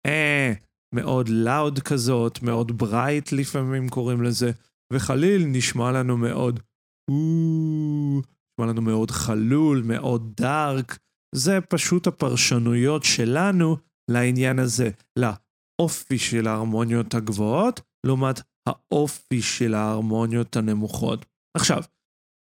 אה, 0.06 0.52
מאוד 0.94 1.28
לאוד 1.28 1.78
כזאת, 1.78 2.42
מאוד 2.42 2.78
ברייט 2.78 3.32
לפעמים 3.32 3.88
קוראים 3.88 4.22
לזה, 4.22 4.50
וחליל 4.92 5.46
נשמע 5.46 5.92
לנו 5.92 6.16
מאוד 6.16 6.60
נשמע 8.60 8.72
לנו 8.72 8.82
מאוד 8.82 9.10
חלול, 9.10 9.82
מאוד 9.82 10.32
דארק. 10.36 10.98
זה 11.34 11.58
פשוט 11.68 12.06
הפרשנויות 12.06 13.04
שלנו 13.04 13.76
לעניין 14.10 14.58
הזה, 14.58 14.90
לאופי 15.18 16.18
של 16.18 16.48
ההרמוניות 16.48 17.14
הגבוהות, 17.14 17.80
לעומת 18.06 18.40
האופי 18.68 19.42
של 19.42 19.74
ההרמוניות 19.74 20.56
הנמוכות. 20.56 21.26
עכשיו, 21.56 21.82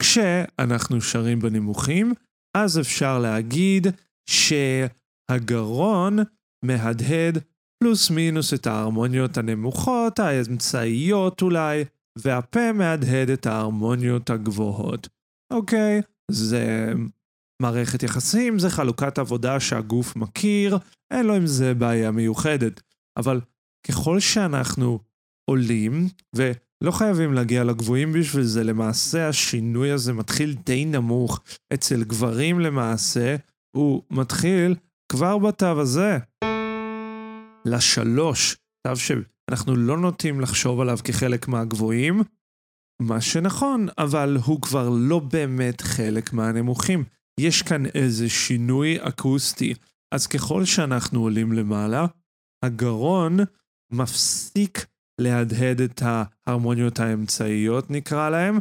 כשאנחנו 0.01 1.01
שרים 1.01 1.39
בנמוכים, 1.39 2.13
אז 2.57 2.79
אפשר 2.79 3.19
להגיד 3.19 3.87
שהגרון 4.29 6.17
מהדהד 6.65 7.37
פלוס 7.79 8.09
מינוס 8.09 8.53
את 8.53 8.67
ההרמוניות 8.67 9.37
הנמוכות, 9.37 10.19
האמצעיות 10.19 11.41
אולי, 11.41 11.83
והפה 12.17 12.71
מהדהד 12.71 13.29
את 13.29 13.45
ההרמוניות 13.45 14.29
הגבוהות. 14.29 15.07
אוקיי, 15.53 16.01
זה 16.31 16.93
מערכת 17.61 18.03
יחסים, 18.03 18.59
זה 18.59 18.69
חלוקת 18.69 19.17
עבודה 19.17 19.59
שהגוף 19.59 20.15
מכיר, 20.15 20.77
אין 21.11 21.25
לו 21.25 21.35
עם 21.35 21.47
זה 21.47 21.73
בעיה 21.73 22.11
מיוחדת. 22.11 22.81
אבל 23.17 23.41
ככל 23.87 24.19
שאנחנו 24.19 24.99
עולים, 25.49 26.07
ולא 26.35 26.91
חייבים 26.91 27.33
להגיע 27.33 27.63
לגבוהים 27.63 28.13
בשביל 28.13 28.43
זה, 28.43 28.63
למעשה 28.63 29.29
השינוי 29.29 29.91
הזה 29.91 30.13
מתחיל 30.13 30.55
די 30.65 30.85
נמוך. 30.85 31.41
אצל 31.73 32.03
גברים 32.03 32.59
למעשה, 32.59 33.35
הוא 33.75 34.03
מתחיל 34.11 34.75
כבר 35.11 35.37
בתו 35.37 35.81
הזה. 35.81 36.17
לשלוש, 37.65 38.57
תו 38.87 38.95
שאנחנו 38.95 39.75
לא 39.75 39.97
נוטים 39.97 40.41
לחשוב 40.41 40.79
עליו 40.79 40.97
כחלק 41.03 41.47
מהגבוהים, 41.47 42.23
מה 43.07 43.21
שנכון, 43.21 43.87
אבל 43.97 44.37
הוא 44.45 44.61
כבר 44.61 44.89
לא 44.89 45.19
באמת 45.19 45.81
חלק 45.81 46.33
מהנמוכים. 46.33 47.03
יש 47.39 47.61
כאן 47.61 47.85
איזה 47.85 48.29
שינוי 48.29 48.97
אקוסטי. 48.99 49.73
אז 50.11 50.27
ככל 50.27 50.65
שאנחנו 50.65 51.21
עולים 51.21 51.53
למעלה, 51.53 52.05
הגרון 52.63 53.37
מפסיק 53.91 54.85
להדהד 55.21 55.81
את 55.81 56.01
ההרמוניות 56.05 56.99
האמצעיות 56.99 57.91
נקרא 57.91 58.29
להם, 58.29 58.59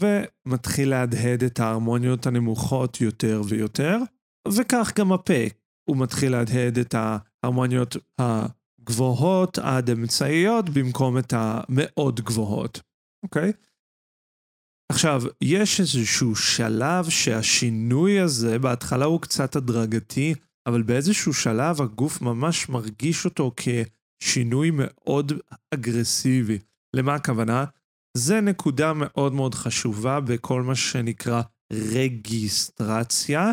ומתחיל 0.00 0.90
להדהד 0.90 1.44
את 1.44 1.60
ההרמוניות 1.60 2.26
הנמוכות 2.26 3.00
יותר 3.00 3.42
ויותר, 3.48 3.98
וכך 4.48 4.92
גם 4.98 5.12
הפה, 5.12 5.42
הוא 5.88 5.96
מתחיל 5.96 6.32
להדהד 6.32 6.78
את 6.78 6.94
ההרמוניות 6.94 7.96
הגבוהות 8.18 9.58
עד 9.58 9.90
אמצעיות 9.90 10.70
במקום 10.70 11.18
את 11.18 11.32
המאוד 11.36 12.20
גבוהות, 12.20 12.80
אוקיי? 13.24 13.52
עכשיו, 14.92 15.22
יש 15.40 15.80
איזשהו 15.80 16.36
שלב 16.36 17.10
שהשינוי 17.10 18.20
הזה, 18.20 18.58
בהתחלה 18.58 19.04
הוא 19.04 19.20
קצת 19.20 19.56
הדרגתי, 19.56 20.34
אבל 20.66 20.82
באיזשהו 20.82 21.34
שלב 21.34 21.82
הגוף 21.82 22.22
ממש 22.22 22.68
מרגיש 22.68 23.24
אותו 23.24 23.52
כשינוי 23.56 24.70
מאוד 24.72 25.32
אגרסיבי. 25.74 26.58
למה 26.96 27.14
הכוונה? 27.14 27.64
זה 28.16 28.40
נקודה 28.40 28.92
מאוד 28.96 29.32
מאוד 29.32 29.54
חשובה 29.54 30.20
בכל 30.20 30.62
מה 30.62 30.74
שנקרא 30.74 31.42
רגיסטרציה, 31.72 33.50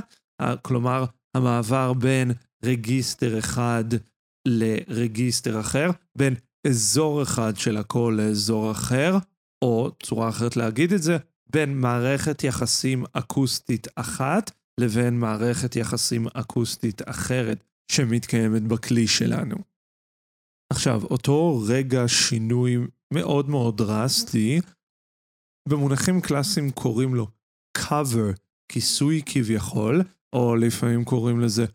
כלומר 0.62 1.06
המעבר 1.38 1.94
בין 1.94 2.32
רגיסטר 2.66 3.40
אחד 3.40 3.84
לרגיסטר 4.48 5.60
אחר, 5.60 5.90
בין 6.18 6.36
אזור 6.68 7.24
אחד 7.24 7.58
של 7.58 7.78
הקול 7.78 8.22
לאזור 8.22 8.72
אחר, 8.72 9.18
או 9.62 9.92
צורה 10.04 10.30
אחרת 10.30 10.56
להגיד 10.56 10.94
את 10.94 11.02
זה, 11.02 11.18
בין 11.50 11.82
מערכת 11.82 12.44
יחסים 12.44 13.04
אקוסטית 13.14 13.88
אחת 13.96 14.52
לבין 14.80 15.20
מערכת 15.20 15.76
יחסים 15.76 16.28
אקוסטית 16.28 17.02
אחרת 17.06 17.64
שמתקיימת 17.92 18.62
בכלי 18.62 19.08
שלנו. 19.08 19.56
עכשיו, 20.74 21.04
אותו 21.04 21.64
רגע 21.68 22.08
שינוי 22.08 22.78
מאוד 23.14 23.50
מאוד 23.50 23.78
דרסטי, 23.78 24.62
במונחים 25.70 26.22
קלאסיים 26.22 26.72
קוראים 26.72 27.16
לו 27.16 27.28
cover, 27.78 28.38
כיסוי 28.72 29.22
כביכול, 29.26 30.02
או 30.34 30.56
לפעמים 30.56 31.06
קוראים 31.06 31.40
לזה 31.40 31.66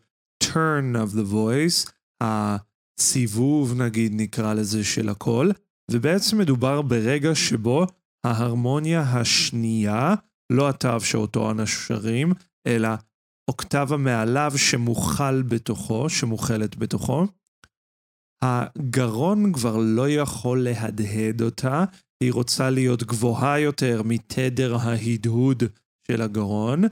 turn 0.43 0.95
of 0.95 1.13
the 1.13 1.33
voice, 1.33 1.91
הסיבוב 2.23 3.81
נגיד 3.81 4.11
נקרא 4.15 4.53
לזה 4.53 4.83
של 4.83 5.09
הקול, 5.09 5.51
ובעצם 5.91 6.37
מדובר 6.37 6.81
ברגע 6.81 7.35
שבו 7.35 7.85
ההרמוניה 8.25 9.01
השנייה, 9.01 10.15
לא 10.51 10.69
התו 10.69 10.99
שאותו 10.99 11.51
אנו 11.51 11.63
אלא 12.67 12.89
אוקטבה 13.49 13.97
מעליו 13.97 14.51
שמוכל 14.55 15.41
בתוכו, 15.41 16.09
שמוכלת 16.09 16.77
בתוכו. 16.77 17.25
הגרון 18.43 19.53
כבר 19.53 19.77
לא 19.77 20.09
יכול 20.09 20.63
להדהד 20.63 21.41
אותה, 21.41 21.85
היא 22.23 22.33
רוצה 22.33 22.69
להיות 22.69 23.03
גבוהה 23.03 23.59
יותר 23.59 24.01
מתדר 24.05 24.75
ההדהוד 24.75 25.63
של 26.07 26.21
הגרון, 26.21 26.83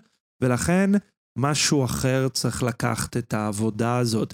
ולכן 0.42 0.90
משהו 1.38 1.86
אחר 1.86 2.28
צריך 2.30 2.64
לקחת 2.64 3.18
את 3.18 3.34
העבודה 3.34 3.98
הזאת. 3.98 4.34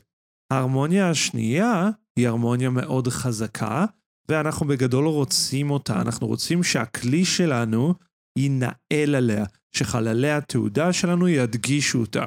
ההרמוניה 0.53 1.09
השנייה 1.09 1.89
היא 2.19 2.27
הרמוניה 2.27 2.69
מאוד 2.69 3.07
חזקה, 3.07 3.85
ואנחנו 4.31 4.67
בגדול 4.67 5.05
רוצים 5.05 5.71
אותה, 5.71 6.01
אנחנו 6.01 6.27
רוצים 6.27 6.63
שהכלי 6.63 7.25
שלנו 7.25 7.93
ינהל 8.37 9.15
עליה, 9.15 9.45
שחללי 9.75 10.31
התעודה 10.31 10.93
שלנו 10.93 11.27
ידגישו 11.27 11.99
אותה. 11.99 12.23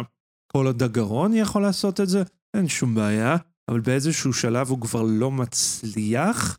כל 0.53 0.67
עוד 0.67 0.83
הגרון 0.83 1.35
יכול 1.35 1.63
לעשות 1.63 2.01
את 2.01 2.09
זה, 2.09 2.23
אין 2.57 2.69
שום 2.69 2.95
בעיה, 2.95 3.37
אבל 3.71 3.81
באיזשהו 3.81 4.33
שלב 4.33 4.69
הוא 4.69 4.81
כבר 4.81 5.03
לא 5.03 5.31
מצליח, 5.31 6.59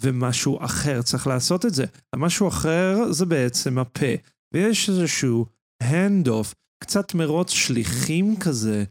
ומשהו 0.00 0.64
אחר 0.64 1.02
צריך 1.02 1.26
לעשות 1.26 1.66
את 1.66 1.74
זה. 1.74 1.84
המשהו 2.12 2.48
אחר 2.48 3.12
זה 3.12 3.26
בעצם 3.26 3.78
הפה, 3.78 4.12
ויש 4.54 4.88
איזשהו 4.88 5.46
hand-off, 5.82 6.54
קצת 6.84 7.14
מרוץ 7.14 7.50
שליחים 7.50 8.36
כזה, 8.40 8.84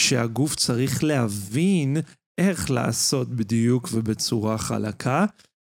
שהגוף 0.00 0.54
צריך 0.54 1.04
להבין 1.04 1.96
איך 2.40 2.70
לעשות 2.70 3.28
בדיוק 3.28 3.88
ובצורה 3.92 4.58
חלקה, 4.58 5.26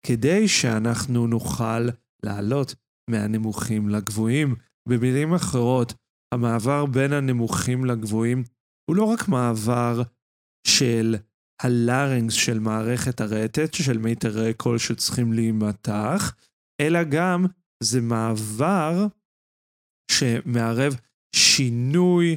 כדי 0.07 0.49
שאנחנו 0.49 1.27
נוכל 1.27 1.89
לעלות 2.23 2.75
מהנמוכים 3.11 3.89
לגבוהים. 3.89 4.55
במילים 4.89 5.35
אחרות, 5.35 5.95
המעבר 6.35 6.87
בין 6.87 7.13
הנמוכים 7.13 7.85
לגבוהים 7.85 8.45
הוא 8.91 8.97
לא 8.97 9.05
רק 9.05 9.29
מעבר 9.29 10.03
של 10.67 11.17
הלארינגס 11.63 12.35
של 12.35 12.59
מערכת 12.59 13.21
הרטט, 13.21 13.75
של 13.75 13.99
מיתרי 13.99 14.55
קול 14.55 14.79
שצריכים 14.79 15.33
להימתח, 15.33 16.35
אלא 16.81 17.05
גם 17.05 17.45
זה 17.83 18.01
מעבר 18.01 19.07
שמערב 20.11 20.97
שינוי 21.37 22.37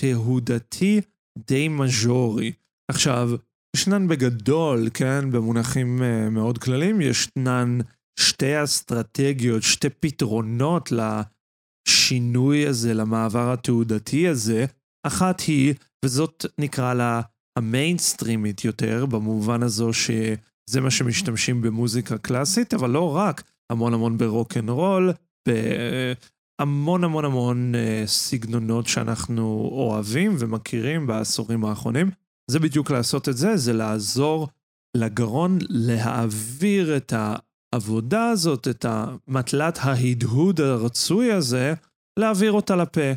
תהודתי 0.00 1.00
די 1.38 1.68
מז'ורי. 1.68 2.52
עכשיו, 2.90 3.28
ישנן 3.76 4.08
בגדול, 4.08 4.88
כן, 4.94 5.30
במונחים 5.30 5.98
uh, 5.98 6.30
מאוד 6.30 6.58
כלליים, 6.58 7.00
ישנן 7.00 7.78
שתי 8.18 8.64
אסטרטגיות, 8.64 9.62
שתי 9.62 9.88
פתרונות 9.90 10.92
לשינוי 10.92 12.66
הזה, 12.66 12.94
למעבר 12.94 13.52
התעודתי 13.52 14.28
הזה. 14.28 14.64
אחת 15.06 15.40
היא, 15.40 15.74
וזאת 16.04 16.46
נקרא 16.58 16.94
לה 16.94 17.20
המיינסטרימית 17.58 18.64
יותר, 18.64 19.06
במובן 19.06 19.62
הזו 19.62 19.92
שזה 19.92 20.80
מה 20.80 20.90
שמשתמשים 20.90 21.62
במוזיקה 21.62 22.18
קלאסית, 22.18 22.74
אבל 22.74 22.90
לא 22.90 23.16
רק, 23.16 23.42
המון 23.72 23.94
המון 23.94 24.18
ברוק 24.18 24.56
אנד 24.56 24.70
רול, 24.70 25.12
בהמון 25.48 27.04
המון 27.04 27.24
המון 27.24 27.74
uh, 27.74 28.08
סגנונות 28.08 28.86
שאנחנו 28.86 29.68
אוהבים 29.72 30.36
ומכירים 30.38 31.06
בעשורים 31.06 31.64
האחרונים. 31.64 32.10
זה 32.50 32.58
בדיוק 32.58 32.90
לעשות 32.90 33.28
את 33.28 33.36
זה, 33.36 33.56
זה 33.56 33.72
לעזור 33.72 34.48
לגרון 34.96 35.58
להעביר 35.68 36.96
את 36.96 37.12
העבודה 37.12 38.28
הזאת, 38.28 38.68
את 38.68 38.84
המטלת 38.88 39.78
ההדהוד 39.82 40.60
הרצוי 40.60 41.32
הזה, 41.32 41.74
להעביר 42.18 42.52
אותה 42.52 42.76
לפה. 42.76 43.12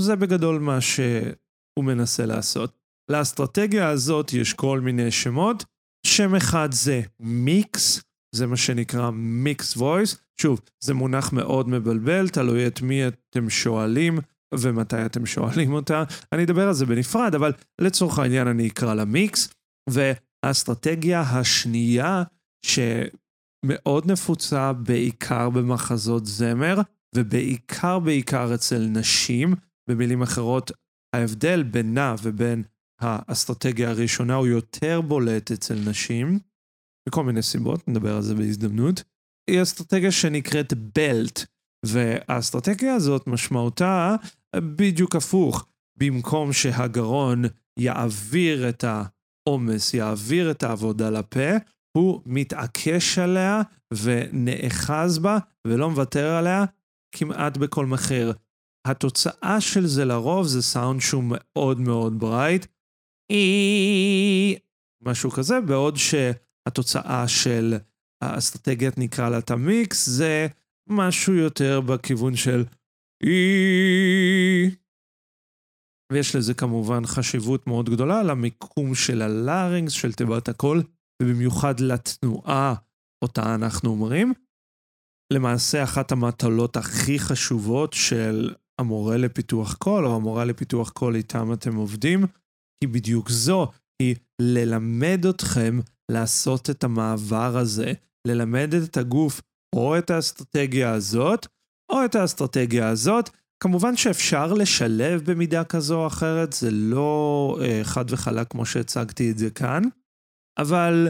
זה 0.00 0.16
בגדול 0.16 0.58
מה 0.58 0.80
שהוא 0.80 1.84
מנסה 1.84 2.26
לעשות. 2.26 2.78
לאסטרטגיה 3.10 3.88
הזאת 3.88 4.32
יש 4.32 4.52
כל 4.52 4.80
מיני 4.80 5.10
שמות. 5.10 5.64
שם 6.06 6.34
אחד 6.34 6.68
זה 6.72 7.02
מיקס, 7.20 8.02
זה 8.34 8.46
מה 8.46 8.56
שנקרא 8.56 9.10
מיקס 9.10 9.76
וויס. 9.76 10.16
שוב, 10.40 10.60
זה 10.80 10.94
מונח 10.94 11.32
מאוד 11.32 11.68
מבלבל, 11.68 12.28
תלוי 12.28 12.66
את 12.66 12.82
מי 12.82 13.08
אתם 13.08 13.50
שואלים. 13.50 14.18
ומתי 14.54 15.06
אתם 15.06 15.26
שואלים 15.26 15.72
אותה. 15.72 16.04
אני 16.32 16.44
אדבר 16.44 16.68
על 16.68 16.74
זה 16.74 16.86
בנפרד, 16.86 17.34
אבל 17.34 17.52
לצורך 17.80 18.18
העניין 18.18 18.48
אני 18.48 18.68
אקרא 18.68 18.94
לה 18.94 19.04
מיקס. 19.04 19.48
והאסטרטגיה 19.90 21.20
השנייה, 21.20 22.22
שמאוד 22.66 24.10
נפוצה 24.10 24.72
בעיקר 24.72 25.50
במחזות 25.50 26.26
זמר, 26.26 26.80
ובעיקר 27.14 27.98
בעיקר 27.98 28.54
אצל 28.54 28.78
נשים, 28.78 29.54
במילים 29.90 30.22
אחרות, 30.22 30.70
ההבדל 31.16 31.62
בינה 31.62 32.14
ובין 32.22 32.62
האסטרטגיה 33.00 33.90
הראשונה 33.90 34.34
הוא 34.34 34.46
יותר 34.46 35.00
בולט 35.00 35.50
אצל 35.50 35.74
נשים, 35.74 36.38
מכל 37.08 37.24
מיני 37.24 37.42
סיבות, 37.42 37.88
נדבר 37.88 38.16
על 38.16 38.22
זה 38.22 38.34
בהזדמנות. 38.34 39.02
היא 39.50 39.62
אסטרטגיה 39.62 40.12
שנקראת 40.12 40.74
בלט, 40.74 41.44
והאסטרטגיה 41.86 42.94
הזאת 42.94 43.26
משמעותה 43.26 44.16
בדיוק 44.56 45.16
הפוך. 45.16 45.66
במקום 45.96 46.52
שהגרון 46.52 47.42
יעביר 47.78 48.68
את 48.68 48.84
העומס, 48.84 49.94
יעביר 49.94 50.50
את 50.50 50.62
העבודה 50.62 51.10
לפה, 51.10 51.50
הוא 51.96 52.22
מתעקש 52.26 53.18
עליה 53.18 53.62
ונאחז 54.02 55.18
בה 55.18 55.38
ולא 55.66 55.90
מוותר 55.90 56.26
עליה 56.26 56.64
כמעט 57.14 57.56
בכל 57.56 57.86
מחיר. 57.86 58.32
התוצאה 58.86 59.60
של 59.60 59.86
זה 59.86 60.04
לרוב 60.04 60.46
זה 60.46 60.62
סאונד 60.62 61.00
שהוא 61.00 61.24
מאוד 61.26 61.80
מאוד 61.80 62.18
bright. 62.18 62.66
משהו 65.02 65.30
כזה, 65.30 65.60
בעוד 65.60 65.96
שהתוצאה 65.96 67.28
של 67.28 67.74
האסטרטגיית 68.22 68.98
נקרא 68.98 69.28
לה 69.28 69.38
את 69.38 69.50
המיקס 69.50 70.08
זה 70.08 70.46
משהו 70.88 71.34
יותר 71.34 71.80
בכיוון 71.80 72.36
של 72.36 72.64
ויש 76.12 76.36
לזה 76.36 76.54
כמובן 76.54 77.06
חשיבות 77.06 77.66
מאוד 77.66 77.90
גדולה 77.90 78.22
למיקום 78.22 78.94
של 78.94 79.22
ה 79.22 79.31
larynx, 79.31 79.92
של 79.92 80.12
תיבת 80.12 80.48
הקול, 80.48 80.82
ובמיוחד 81.22 81.80
לתנועה 81.80 82.74
אותה 83.24 83.54
אנחנו 83.54 83.90
אומרים. 83.90 84.32
למעשה 85.32 85.84
אחת 85.84 86.12
המטלות 86.12 86.76
הכי 86.76 87.18
חשובות 87.18 87.92
של 87.92 88.54
המורה 88.80 89.16
לפיתוח 89.16 89.74
קול, 89.74 90.06
או 90.06 90.16
המורה 90.16 90.44
לפיתוח 90.44 90.90
קול 90.90 91.14
איתם 91.14 91.52
אתם 91.52 91.76
עובדים, 91.76 92.24
היא 92.84 92.88
בדיוק 92.88 93.30
זו, 93.30 93.68
היא 94.02 94.16
ללמד 94.42 95.26
אתכם 95.30 95.78
לעשות 96.10 96.70
את 96.70 96.84
המעבר 96.84 97.58
הזה, 97.58 97.92
ללמד 98.28 98.74
את 98.84 98.96
הגוף 98.96 99.40
או 99.74 99.98
את 99.98 100.10
האסטרטגיה 100.10 100.92
הזאת, 100.92 101.46
או 101.90 102.04
את 102.04 102.14
האסטרטגיה 102.14 102.88
הזאת. 102.88 103.30
כמובן 103.62 103.96
שאפשר 103.96 104.52
לשלב 104.52 105.30
במידה 105.30 105.64
כזו 105.64 106.00
או 106.00 106.06
אחרת, 106.06 106.52
זה 106.52 106.70
לא 106.70 107.58
אה, 107.62 107.80
חד 107.84 108.04
וחלק 108.08 108.50
כמו 108.50 108.66
שהצגתי 108.66 109.30
את 109.30 109.38
זה 109.38 109.50
כאן, 109.50 109.82
אבל 110.58 111.08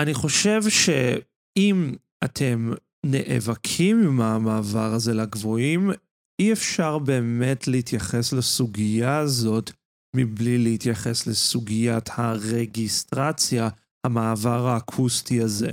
אני 0.00 0.14
חושב 0.14 0.60
שאם 0.68 1.94
אתם 2.24 2.72
נאבקים 3.06 4.02
עם 4.02 4.20
המעבר 4.20 4.94
הזה 4.94 5.14
לגבוהים, 5.14 5.90
אי 6.40 6.52
אפשר 6.52 6.98
באמת 6.98 7.68
להתייחס 7.68 8.32
לסוגיה 8.32 9.18
הזאת 9.18 9.70
מבלי 10.16 10.58
להתייחס 10.58 11.26
לסוגיית 11.26 12.08
הרגיסטרציה, 12.12 13.68
המעבר 14.04 14.66
האקוסטי 14.66 15.42
הזה. 15.42 15.72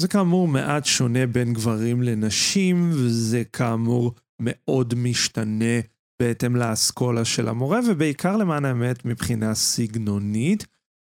זה 0.00 0.08
כאמור 0.08 0.48
מעט 0.48 0.84
שונה 0.84 1.26
בין 1.26 1.52
גברים 1.52 2.02
לנשים, 2.02 2.90
וזה 2.94 3.42
כאמור 3.52 4.14
מאוד 4.42 4.94
משתנה 4.94 5.80
בהתאם 6.22 6.56
לאסכולה 6.56 7.24
של 7.24 7.48
המורה, 7.48 7.80
ובעיקר 7.88 8.36
למען 8.36 8.64
האמת 8.64 9.04
מבחינה 9.04 9.54
סגנונית. 9.54 10.66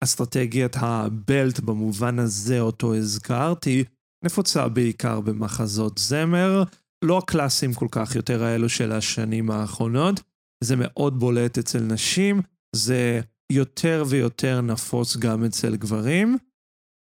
אסטרטגיית 0.04 0.76
ה 0.80 0.96
belt 0.96 1.60
במובן 1.60 2.18
הזה 2.18 2.60
אותו 2.60 2.94
הזכרתי, 2.94 3.84
נפוצה 4.24 4.68
בעיקר 4.68 5.20
במחזות 5.20 5.98
זמר, 5.98 6.62
לא 7.04 7.18
הקלאסיים 7.18 7.74
כל 7.74 7.88
כך, 7.90 8.16
יותר 8.16 8.44
האלו 8.44 8.68
של 8.68 8.92
השנים 8.92 9.50
האחרונות. 9.50 10.20
זה 10.64 10.74
מאוד 10.78 11.18
בולט 11.18 11.58
אצל 11.58 11.80
נשים, 11.80 12.42
זה 12.76 13.20
יותר 13.52 14.04
ויותר 14.08 14.60
נפוץ 14.60 15.16
גם 15.16 15.44
אצל 15.44 15.76
גברים. 15.76 16.38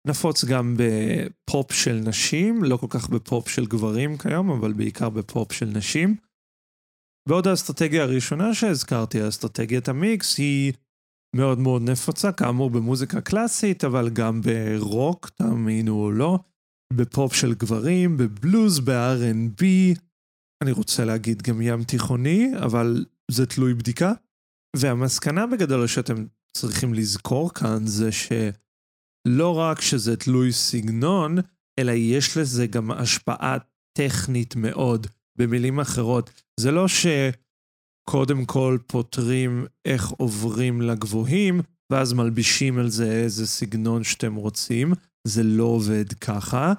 נפוץ 0.06 0.44
גם 0.44 0.76
בפופ 0.78 1.72
של 1.72 2.00
נשים, 2.04 2.64
לא 2.64 2.76
כל 2.76 2.86
כך 2.90 3.08
בפופ 3.08 3.48
של 3.48 3.66
גברים 3.66 4.18
כיום, 4.18 4.50
אבל 4.50 4.72
בעיקר 4.72 5.10
בפופ 5.10 5.52
של 5.52 5.66
נשים. 5.66 6.16
ועוד 7.28 7.46
האסטרטגיה 7.46 8.02
הראשונה 8.02 8.54
שהזכרתי, 8.54 9.28
אסטרטגיית 9.28 9.88
המיקס, 9.88 10.38
היא 10.38 10.72
מאוד 11.36 11.58
מאוד 11.58 11.82
נפוצה, 11.82 12.32
כאמור 12.32 12.70
במוזיקה 12.70 13.20
קלאסית, 13.20 13.84
אבל 13.84 14.08
גם 14.08 14.40
ברוק, 14.40 15.28
תאמינו 15.28 16.02
או 16.02 16.10
לא, 16.10 16.38
בפופ 16.92 17.34
של 17.34 17.54
גברים, 17.54 18.16
בבלוז, 18.16 18.80
ב-R&B, 18.80 19.62
אני 20.62 20.72
רוצה 20.72 21.04
להגיד 21.04 21.42
גם 21.42 21.60
ים 21.62 21.84
תיכוני, 21.84 22.50
אבל 22.64 23.04
זה 23.30 23.46
תלוי 23.46 23.74
בדיקה. 23.74 24.12
והמסקנה 24.76 25.46
בגדול 25.46 25.86
שאתם 25.86 26.26
צריכים 26.56 26.94
לזכור 26.94 27.54
כאן 27.54 27.86
זה 27.86 28.12
שלא 29.26 29.58
רק 29.58 29.80
שזה 29.80 30.16
תלוי 30.16 30.52
סגנון, 30.52 31.36
אלא 31.80 31.92
יש 31.92 32.36
לזה 32.36 32.66
גם 32.66 32.90
השפעה 32.90 33.56
טכנית 33.98 34.56
מאוד. 34.56 35.06
במילים 35.38 35.80
אחרות, 35.80 36.30
זה 36.60 36.70
לא 36.70 36.86
שקודם 36.88 38.44
כל 38.44 38.78
פותרים 38.86 39.66
איך 39.84 40.10
עוברים 40.10 40.80
לגבוהים, 40.80 41.60
ואז 41.92 42.12
מלבישים 42.12 42.78
על 42.78 42.88
זה 42.88 43.12
איזה 43.12 43.46
סגנון 43.46 44.04
שאתם 44.04 44.34
רוצים, 44.34 44.92
זה 45.26 45.42
לא 45.42 45.64
עובד 45.64 46.12
ככה, 46.12 46.72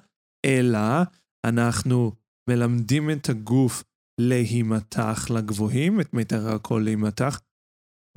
אלא 0.46 1.04
אנחנו 1.46 2.12
מלמדים 2.50 3.12
את 3.12 3.30
הגוף 3.30 3.84
להימתח 4.22 5.28
לגבוהים, 5.30 6.02
את 6.02 6.14
מיתר 6.14 6.50
הכל 6.50 6.82
להימתח, 6.86 7.42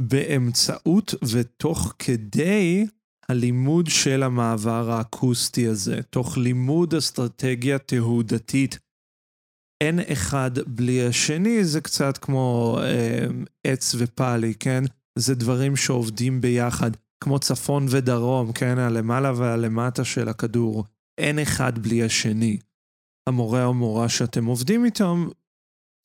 באמצעות 0.00 1.14
ותוך 1.32 1.94
כדי 1.98 2.86
הלימוד 3.30 3.86
של 3.86 4.22
המעבר 4.22 4.90
האקוסטי 4.90 5.66
הזה, 5.66 6.02
תוך 6.10 6.38
לימוד 6.38 6.94
אסטרטגיה 6.94 7.78
תהודתית. 7.78 8.78
אין 9.80 9.98
אחד 10.12 10.50
בלי 10.66 11.06
השני, 11.06 11.64
זה 11.64 11.80
קצת 11.80 12.18
כמו 12.18 12.78
אה, 12.82 13.26
עץ 13.64 13.94
ופאלי, 13.98 14.54
כן? 14.54 14.84
זה 15.18 15.34
דברים 15.34 15.76
שעובדים 15.76 16.40
ביחד, 16.40 16.90
כמו 17.24 17.38
צפון 17.38 17.86
ודרום, 17.90 18.52
כן? 18.52 18.78
הלמעלה 18.78 19.32
והלמטה 19.36 20.04
של 20.04 20.28
הכדור. 20.28 20.84
אין 21.18 21.38
אחד 21.38 21.78
בלי 21.78 22.02
השני. 22.02 22.58
המורה 23.28 23.64
או 23.64 23.74
מורה 23.74 24.08
שאתם 24.08 24.44
עובדים 24.44 24.84
איתם 24.84 25.28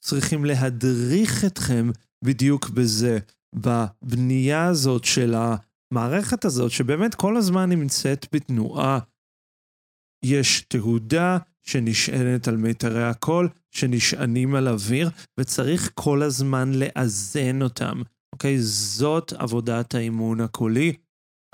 צריכים 0.04 0.46
להדריך 0.46 1.46
אתכם 1.46 1.90
בדיוק 2.26 2.70
בזה, 2.70 3.20
בבנייה 3.54 4.66
הזאת 4.66 5.04
של 5.04 5.36
המערכת 5.92 6.46
הזאת, 6.46 6.72
שבאמת 6.72 7.16
כל 7.16 7.38
הזמן 7.38 7.70
נמצאת 7.70 8.26
בתנועה. 8.32 9.00
יש 10.26 10.62
תהודה 10.62 11.38
שנשענת 11.64 12.48
על 12.48 12.58
מיתרי 12.58 13.04
הקול, 13.04 13.50
שנשענים 13.72 14.56
על 14.56 14.68
אוויר, 14.68 15.10
וצריך 15.40 15.92
כל 15.94 16.22
הזמן 16.24 16.72
לאזן 16.74 17.62
אותם. 17.62 18.02
אוקיי? 18.34 18.60
זאת 18.60 19.34
עבודת 19.34 19.96
האימון 19.96 20.42
הקולי. 20.42 20.94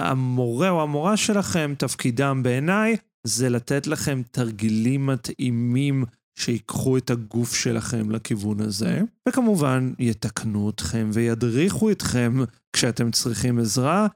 המורה 0.02 0.70
או 0.70 0.82
המורה 0.82 1.18
שלכם, 1.18 1.74
תפקידם 1.78 2.42
בעיניי, 2.44 2.98
זה 3.24 3.50
לתת 3.50 3.88
לכם 3.88 4.22
תרגילים 4.32 5.06
מתאימים 5.06 6.06
שיקחו 6.36 6.98
את 6.98 7.10
הגוף 7.10 7.56
שלכם 7.56 8.12
לכיוון 8.12 8.62
הזה, 8.62 9.02
וכמובן 9.30 9.94
יתקנו 10.00 10.70
אתכם 10.70 11.10
וידריכו 11.14 11.92
אתכם 11.92 12.38
כשאתם 12.74 13.12
צריכים 13.12 13.60
עזרה, 13.60 14.08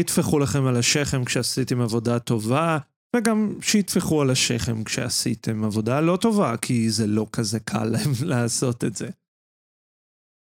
יטפחו 0.00 0.38
לכם 0.38 0.66
על 0.66 0.76
השכם 0.76 1.24
כשעשיתם 1.24 1.80
עבודה 1.80 2.18
טובה, 2.18 2.78
וגם 3.16 3.58
שיטפחו 3.62 4.22
על 4.22 4.30
השכם 4.30 4.84
כשעשיתם 4.84 5.64
עבודה 5.64 6.00
לא 6.00 6.18
טובה, 6.20 6.56
כי 6.56 6.90
זה 6.90 7.06
לא 7.06 7.26
כזה 7.32 7.60
קל 7.60 7.84
להם 7.92 8.10
לעשות 8.24 8.84
את 8.84 8.96
זה. 8.96 9.08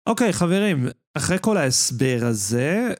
אוקיי, 0.09 0.33
חברים, 0.33 0.87
אחרי 1.17 1.37
כל 1.41 1.57
ההסבר 1.57 2.19
הזה, 2.21 2.93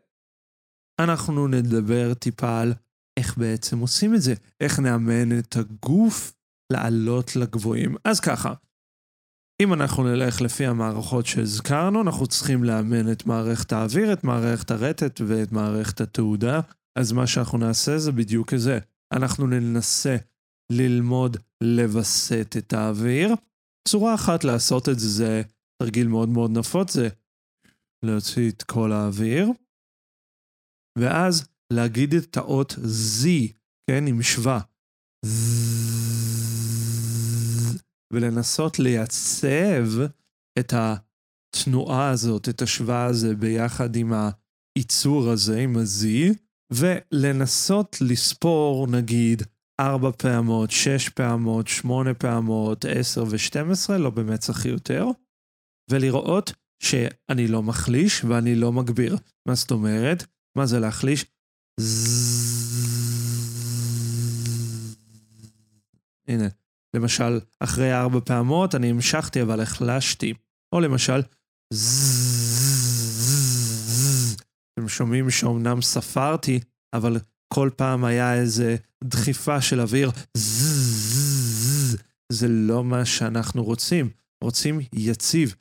אנחנו 1.00 1.48
נדבר 1.48 2.14
טיפה 2.14 2.62
על 2.62 2.74
איך 3.20 3.38
בעצם 3.38 3.80
עושים 3.80 4.16
את 4.16 4.22
זה, 4.22 4.34
איך 4.60 4.80
נאמן 4.80 5.40
את 5.40 5.56
הגוף 5.56 6.34
לעלות 6.74 7.36
לגבוהים. 7.36 7.96
אז 8.06 8.20
ככה, 8.20 8.54
אם 9.64 9.74
אנחנו 9.74 10.04
נלך 10.04 10.42
לפי 10.42 10.66
המערכות 10.66 11.26
שהזכרנו, 11.26 12.02
אנחנו 12.02 12.28
צריכים 12.28 12.64
לאמן 12.64 13.12
את 13.12 13.26
מערכת 13.26 13.74
האוויר, 13.74 14.14
את 14.14 14.24
מערכת 14.24 14.72
הרטט 14.72 15.22
ואת 15.28 15.52
מערכת 15.52 16.02
התעודה. 16.02 16.60
אז 17.00 17.12
מה 17.12 17.28
שאנחנו 17.28 17.58
נעשה 17.58 17.98
זה 17.98 18.12
בדיוק 18.12 18.56
זה. 18.56 18.80
אנחנו 19.14 19.48
ננסה 19.48 20.16
ללמוד 20.72 21.38
לווסת 21.64 22.56
את 22.58 22.74
האוויר. 22.74 23.34
צורה 23.88 24.16
אחת 24.16 24.44
לעשות 24.44 24.90
את 24.90 25.00
זה, 25.00 25.10
זה 25.10 25.42
תרגיל 25.84 26.08
מאוד 26.08 26.30
מאוד 26.30 26.52
נפוץ, 26.52 26.94
זה 26.94 27.10
להוציא 28.06 28.52
את 28.52 28.64
כל 28.64 28.92
האוויר, 28.92 29.50
ואז 30.98 31.48
להגיד 31.74 32.14
את 32.14 32.38
האות 32.38 32.74
Z, 32.74 33.28
כן, 33.90 34.08
עם 34.08 34.22
שווה. 34.22 34.60
ולנסות 38.12 38.80
לייצב 38.80 39.86
את 40.60 40.74
התנועה 40.74 42.10
הזאת, 42.10 42.50
את 42.50 42.62
השוואה 42.62 43.06
הזה 43.06 43.36
ביחד 43.36 43.96
עם 43.96 44.14
הייצור 44.14 45.30
הזה, 45.30 45.60
עם 45.60 45.78
ה-Z, 45.78 46.06
ולנסות 46.74 47.98
לספור 48.02 48.88
נגיד 48.88 49.44
ארבע 49.80 50.12
פעמות, 50.18 50.72
שש 50.72 51.10
פעמות, 51.10 51.68
שמונה 51.68 52.14
פעמות, 52.14 52.86
עשר 52.86 53.24
ושתים 53.30 53.72
עשרה, 53.72 53.98
לא 53.98 54.12
צריך 54.40 54.66
יותר, 54.66 55.06
ולראות 55.90 56.54
שאני 56.84 57.48
לא 57.48 57.64
מחליש 57.64 58.24
ואני 58.24 58.56
לא 58.56 58.72
מגביר. 58.72 59.18
מה 59.46 59.56
זאת 59.56 59.72
אומרת? 59.72 60.26
מה 60.58 60.66
זה 60.66 60.80
להחליש? 60.80 61.26
הנה, 66.28 66.48
למשל, 66.96 67.40
אחרי 67.60 67.94
ארבע 67.94 68.20
פעמות 68.26 68.76
אני 68.76 68.90
המשכתי 68.90 69.42
אבל 69.42 69.62
החלשתי. 69.62 70.34
או 70.76 70.80
למשל, 70.80 71.22
אתם 74.74 74.88
שומעים 74.88 75.30
שאומנם 75.30 75.82
ספרתי, 75.82 76.60
אבל 76.94 77.18
כל 77.54 77.70
פעם 77.76 78.06
היה 78.06 78.34
איזה 78.34 78.76
דחיפה 79.04 79.62
של 79.62 79.82
אוויר. 79.82 80.12
זה 82.32 82.48
לא 82.48 82.84
מה 82.84 83.06
שאנחנו 83.06 83.64
רוצים. 83.64 84.10
רוצים 84.44 84.80
יציב. 84.94 85.56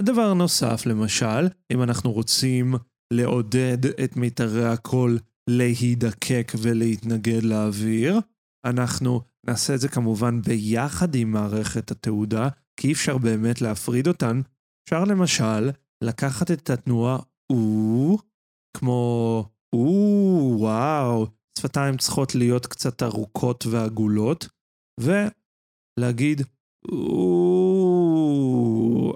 דבר 0.00 0.34
נוסף, 0.34 0.86
למשל, 0.86 1.48
אם 1.72 1.82
אנחנו 1.82 2.12
רוצים 2.12 2.74
לעודד 3.12 3.86
את 4.04 4.16
מיתרי 4.16 4.68
הקול 4.68 5.18
להידקק 5.48 6.52
ולהתנגד 6.62 7.42
לאוויר, 7.42 8.20
אנחנו 8.64 9.20
נעשה 9.46 9.74
את 9.74 9.80
זה 9.80 9.88
כמובן 9.88 10.42
ביחד 10.42 11.14
עם 11.14 11.32
מערכת 11.32 11.90
התעודה, 11.90 12.48
כי 12.76 12.88
אי 12.88 12.92
אפשר 12.92 13.18
באמת 13.18 13.60
להפריד 13.60 14.08
אותן. 14.08 14.40
אפשר 14.84 15.04
למשל 15.04 15.70
לקחת 16.04 16.50
את 16.50 16.70
התנועה 16.70 17.18
או, 17.52 18.18
כמו 18.76 19.44
או, 19.72 20.56
וואו, 20.58 21.26
שפתיים 21.58 21.96
צריכות 21.96 22.34
להיות 22.34 22.66
קצת 22.66 23.02
ארוכות 23.02 23.66
ועגולות, 23.66 24.48
ולהגיד 25.00 26.42
או, 26.92 27.70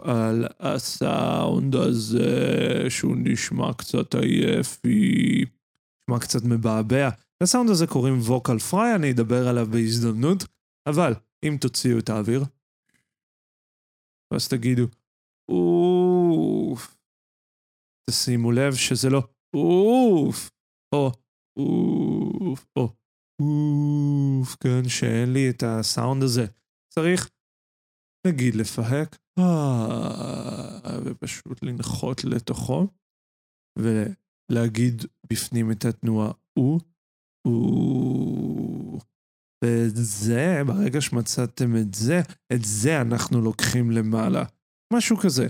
על 0.02 0.46
הסאונד 0.60 1.74
הזה 1.74 2.87
שהוא 2.88 3.16
נשמע 3.18 3.72
קצת 3.72 4.14
עייפי, 4.14 5.44
נשמע 6.04 6.20
קצת 6.20 6.40
מבעבע. 6.44 7.08
לסאונד 7.42 7.70
הזה 7.70 7.86
קוראים 7.86 8.18
ווקל 8.20 8.58
פריי, 8.58 8.94
אני 8.94 9.12
אדבר 9.12 9.48
עליו 9.48 9.66
בהזדמנות, 9.66 10.44
אבל 10.88 11.12
אם 11.44 11.56
תוציאו 11.60 11.98
את 11.98 12.08
האוויר, 12.08 12.44
ואז 14.32 14.48
תגידו, 14.48 14.82
אוף, 15.50 16.96
תשימו 18.10 18.52
לב 18.52 18.74
שזה 18.74 19.10
לא 19.10 19.22
אוף, 19.56 20.50
או 20.94 21.10
אוף, 21.58 22.66
או 22.76 22.88
אוף, 23.40 24.56
כן, 24.62 24.88
שאין 24.88 25.32
לי 25.32 25.50
את 25.50 25.62
הסאונד 25.62 26.22
הזה. 26.22 26.46
צריך, 26.94 27.30
נגיד, 28.26 28.54
לפהק, 28.54 29.18
אה, 29.38 30.98
ופשוט 31.04 31.62
לנחות 31.62 32.24
לתוכו, 32.24 32.86
ולהגיד 34.50 35.02
בפנים 35.30 35.70
את 35.70 35.85
התנועה 35.85 36.33
או, 36.59 36.78
ואת 39.64 39.96
זה, 39.96 40.62
ברגע 40.66 41.00
שמצאתם 41.00 41.76
את 41.76 41.94
זה, 41.94 42.20
את 42.52 42.64
זה 42.64 43.00
אנחנו 43.00 43.40
לוקחים 43.40 43.90
למעלה. 43.90 44.44
משהו 44.92 45.16
כזה. 45.16 45.46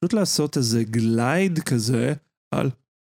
פשוט 0.00 0.12
לעשות 0.12 0.56
איזה 0.56 0.84
glide 0.84 1.58
כזה 1.58 2.12
על 2.54 2.70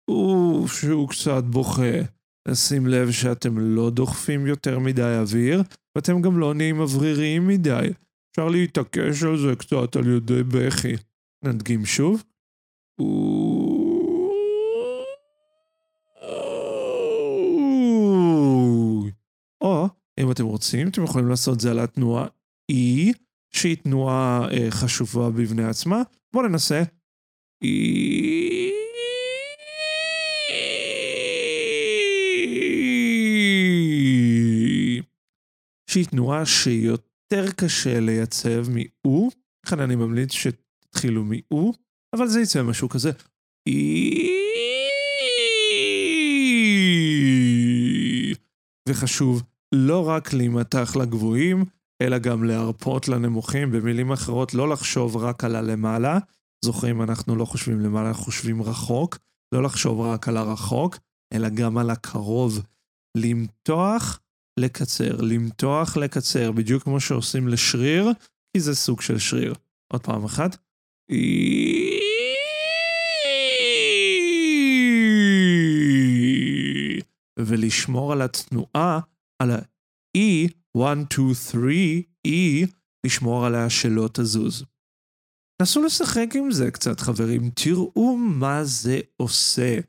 אוף 0.07 0.73
שהוא 0.73 1.09
קצת 1.09 1.43
בוכה. 1.43 2.22
לשים 2.47 2.87
לב 2.87 3.11
שאתם 3.11 3.57
לא 3.59 3.89
דוחפים 3.89 4.47
יותר 4.47 4.79
מדי 4.79 5.17
אוויר, 5.19 5.63
ואתם 5.95 6.21
גם 6.21 6.39
לא 6.39 6.53
נהיים 6.53 6.79
אווריריים 6.79 7.47
מדי. 7.47 7.89
אפשר 8.31 8.47
להתעקש 8.47 9.23
על 9.23 9.37
זה 9.37 9.55
קצת 9.55 9.95
על 9.95 10.07
ידי 10.17 10.43
בכי. 10.43 10.93
נדגים 11.45 11.85
שוב. 11.85 12.23
או, 19.61 19.87
אם 20.19 20.31
אתם 20.31 20.45
רוצים, 20.45 20.87
אתם 20.87 21.03
יכולים 21.03 21.27
לעשות 21.27 21.59
זה 21.59 21.71
על 21.71 21.79
התנועה 21.79 22.27
E, 22.71 22.75
שהיא 23.53 23.77
תנועה 23.77 24.47
אה, 24.51 24.71
חשובה 24.71 25.29
בפני 25.29 25.63
עצמה. 25.63 26.01
בואו 26.33 26.47
ננסה. 26.47 26.83
E... 27.63 28.72
שהיא 35.93 36.05
תנועה 36.05 36.45
שיותר 36.45 37.51
קשה 37.55 37.99
לייצב 37.99 38.69
מ-U, 38.69 39.09
לכן 39.65 39.79
אני 39.79 39.95
ממליץ 39.95 40.31
שתתחילו 40.31 41.23
מ-U, 41.23 41.57
אבל 42.15 42.27
זה 42.27 42.41
יצא 42.41 42.63
משהו 42.63 42.89
כזה. 42.89 43.11
וחשוב 48.89 49.43
לא 49.75 50.09
רק 50.09 50.33
להימתח 50.33 50.95
לגבוהים, 50.95 51.65
אלא 52.01 52.17
גם 52.17 52.43
להרפות 52.43 53.07
לנמוכים, 53.07 53.71
במילים 53.71 54.11
אחרות, 54.11 54.53
לא 54.53 54.69
לחשוב 54.69 55.17
רק 55.17 55.43
על 55.43 55.55
הלמעלה. 55.55 56.19
זוכרים, 56.65 57.01
אנחנו 57.01 57.35
לא 57.35 57.45
חושבים 57.45 57.79
למעלה, 57.79 58.07
אנחנו 58.07 58.23
חושבים 58.23 58.61
רחוק. 58.61 59.17
לא 59.51 59.63
לחשוב 59.63 59.99
רק 59.99 60.27
על 60.27 60.37
הרחוק, 60.37 60.97
אלא 61.33 61.49
גם 61.49 61.77
על 61.77 61.89
הקרוב. 61.89 62.61
למתוח 63.17 64.19
לקצר, 64.59 65.21
למתוח, 65.21 65.97
לקצר, 65.97 66.51
בדיוק 66.51 66.83
כמו 66.83 66.99
שעושים 66.99 67.47
לשריר, 67.47 68.11
כי 68.53 68.59
זה 68.59 68.75
סוג 68.75 69.01
של 69.01 69.19
שריר. 69.19 69.53
עוד 69.93 70.01
פעם 70.03 70.25
אחת. 70.25 70.57
ולשמור 77.39 78.11
על 78.11 78.21
התנועה, 78.21 78.99
על 79.39 79.51
ה-E, 79.51 80.47
1, 80.77 80.97
2, 81.13 81.33
3, 81.33 81.75
E, 82.27 82.31
לשמור 83.05 83.45
עליה 83.45 83.69
שלא 83.69 84.09
תזוז. 84.13 84.65
נסו 85.61 85.83
לשחק 85.83 86.27
עם 86.35 86.51
זה 86.51 86.71
קצת, 86.71 86.99
חברים, 86.99 87.49
תראו 87.49 88.17
מה 88.17 88.63
זה 88.63 88.99
עושה. 89.17 89.79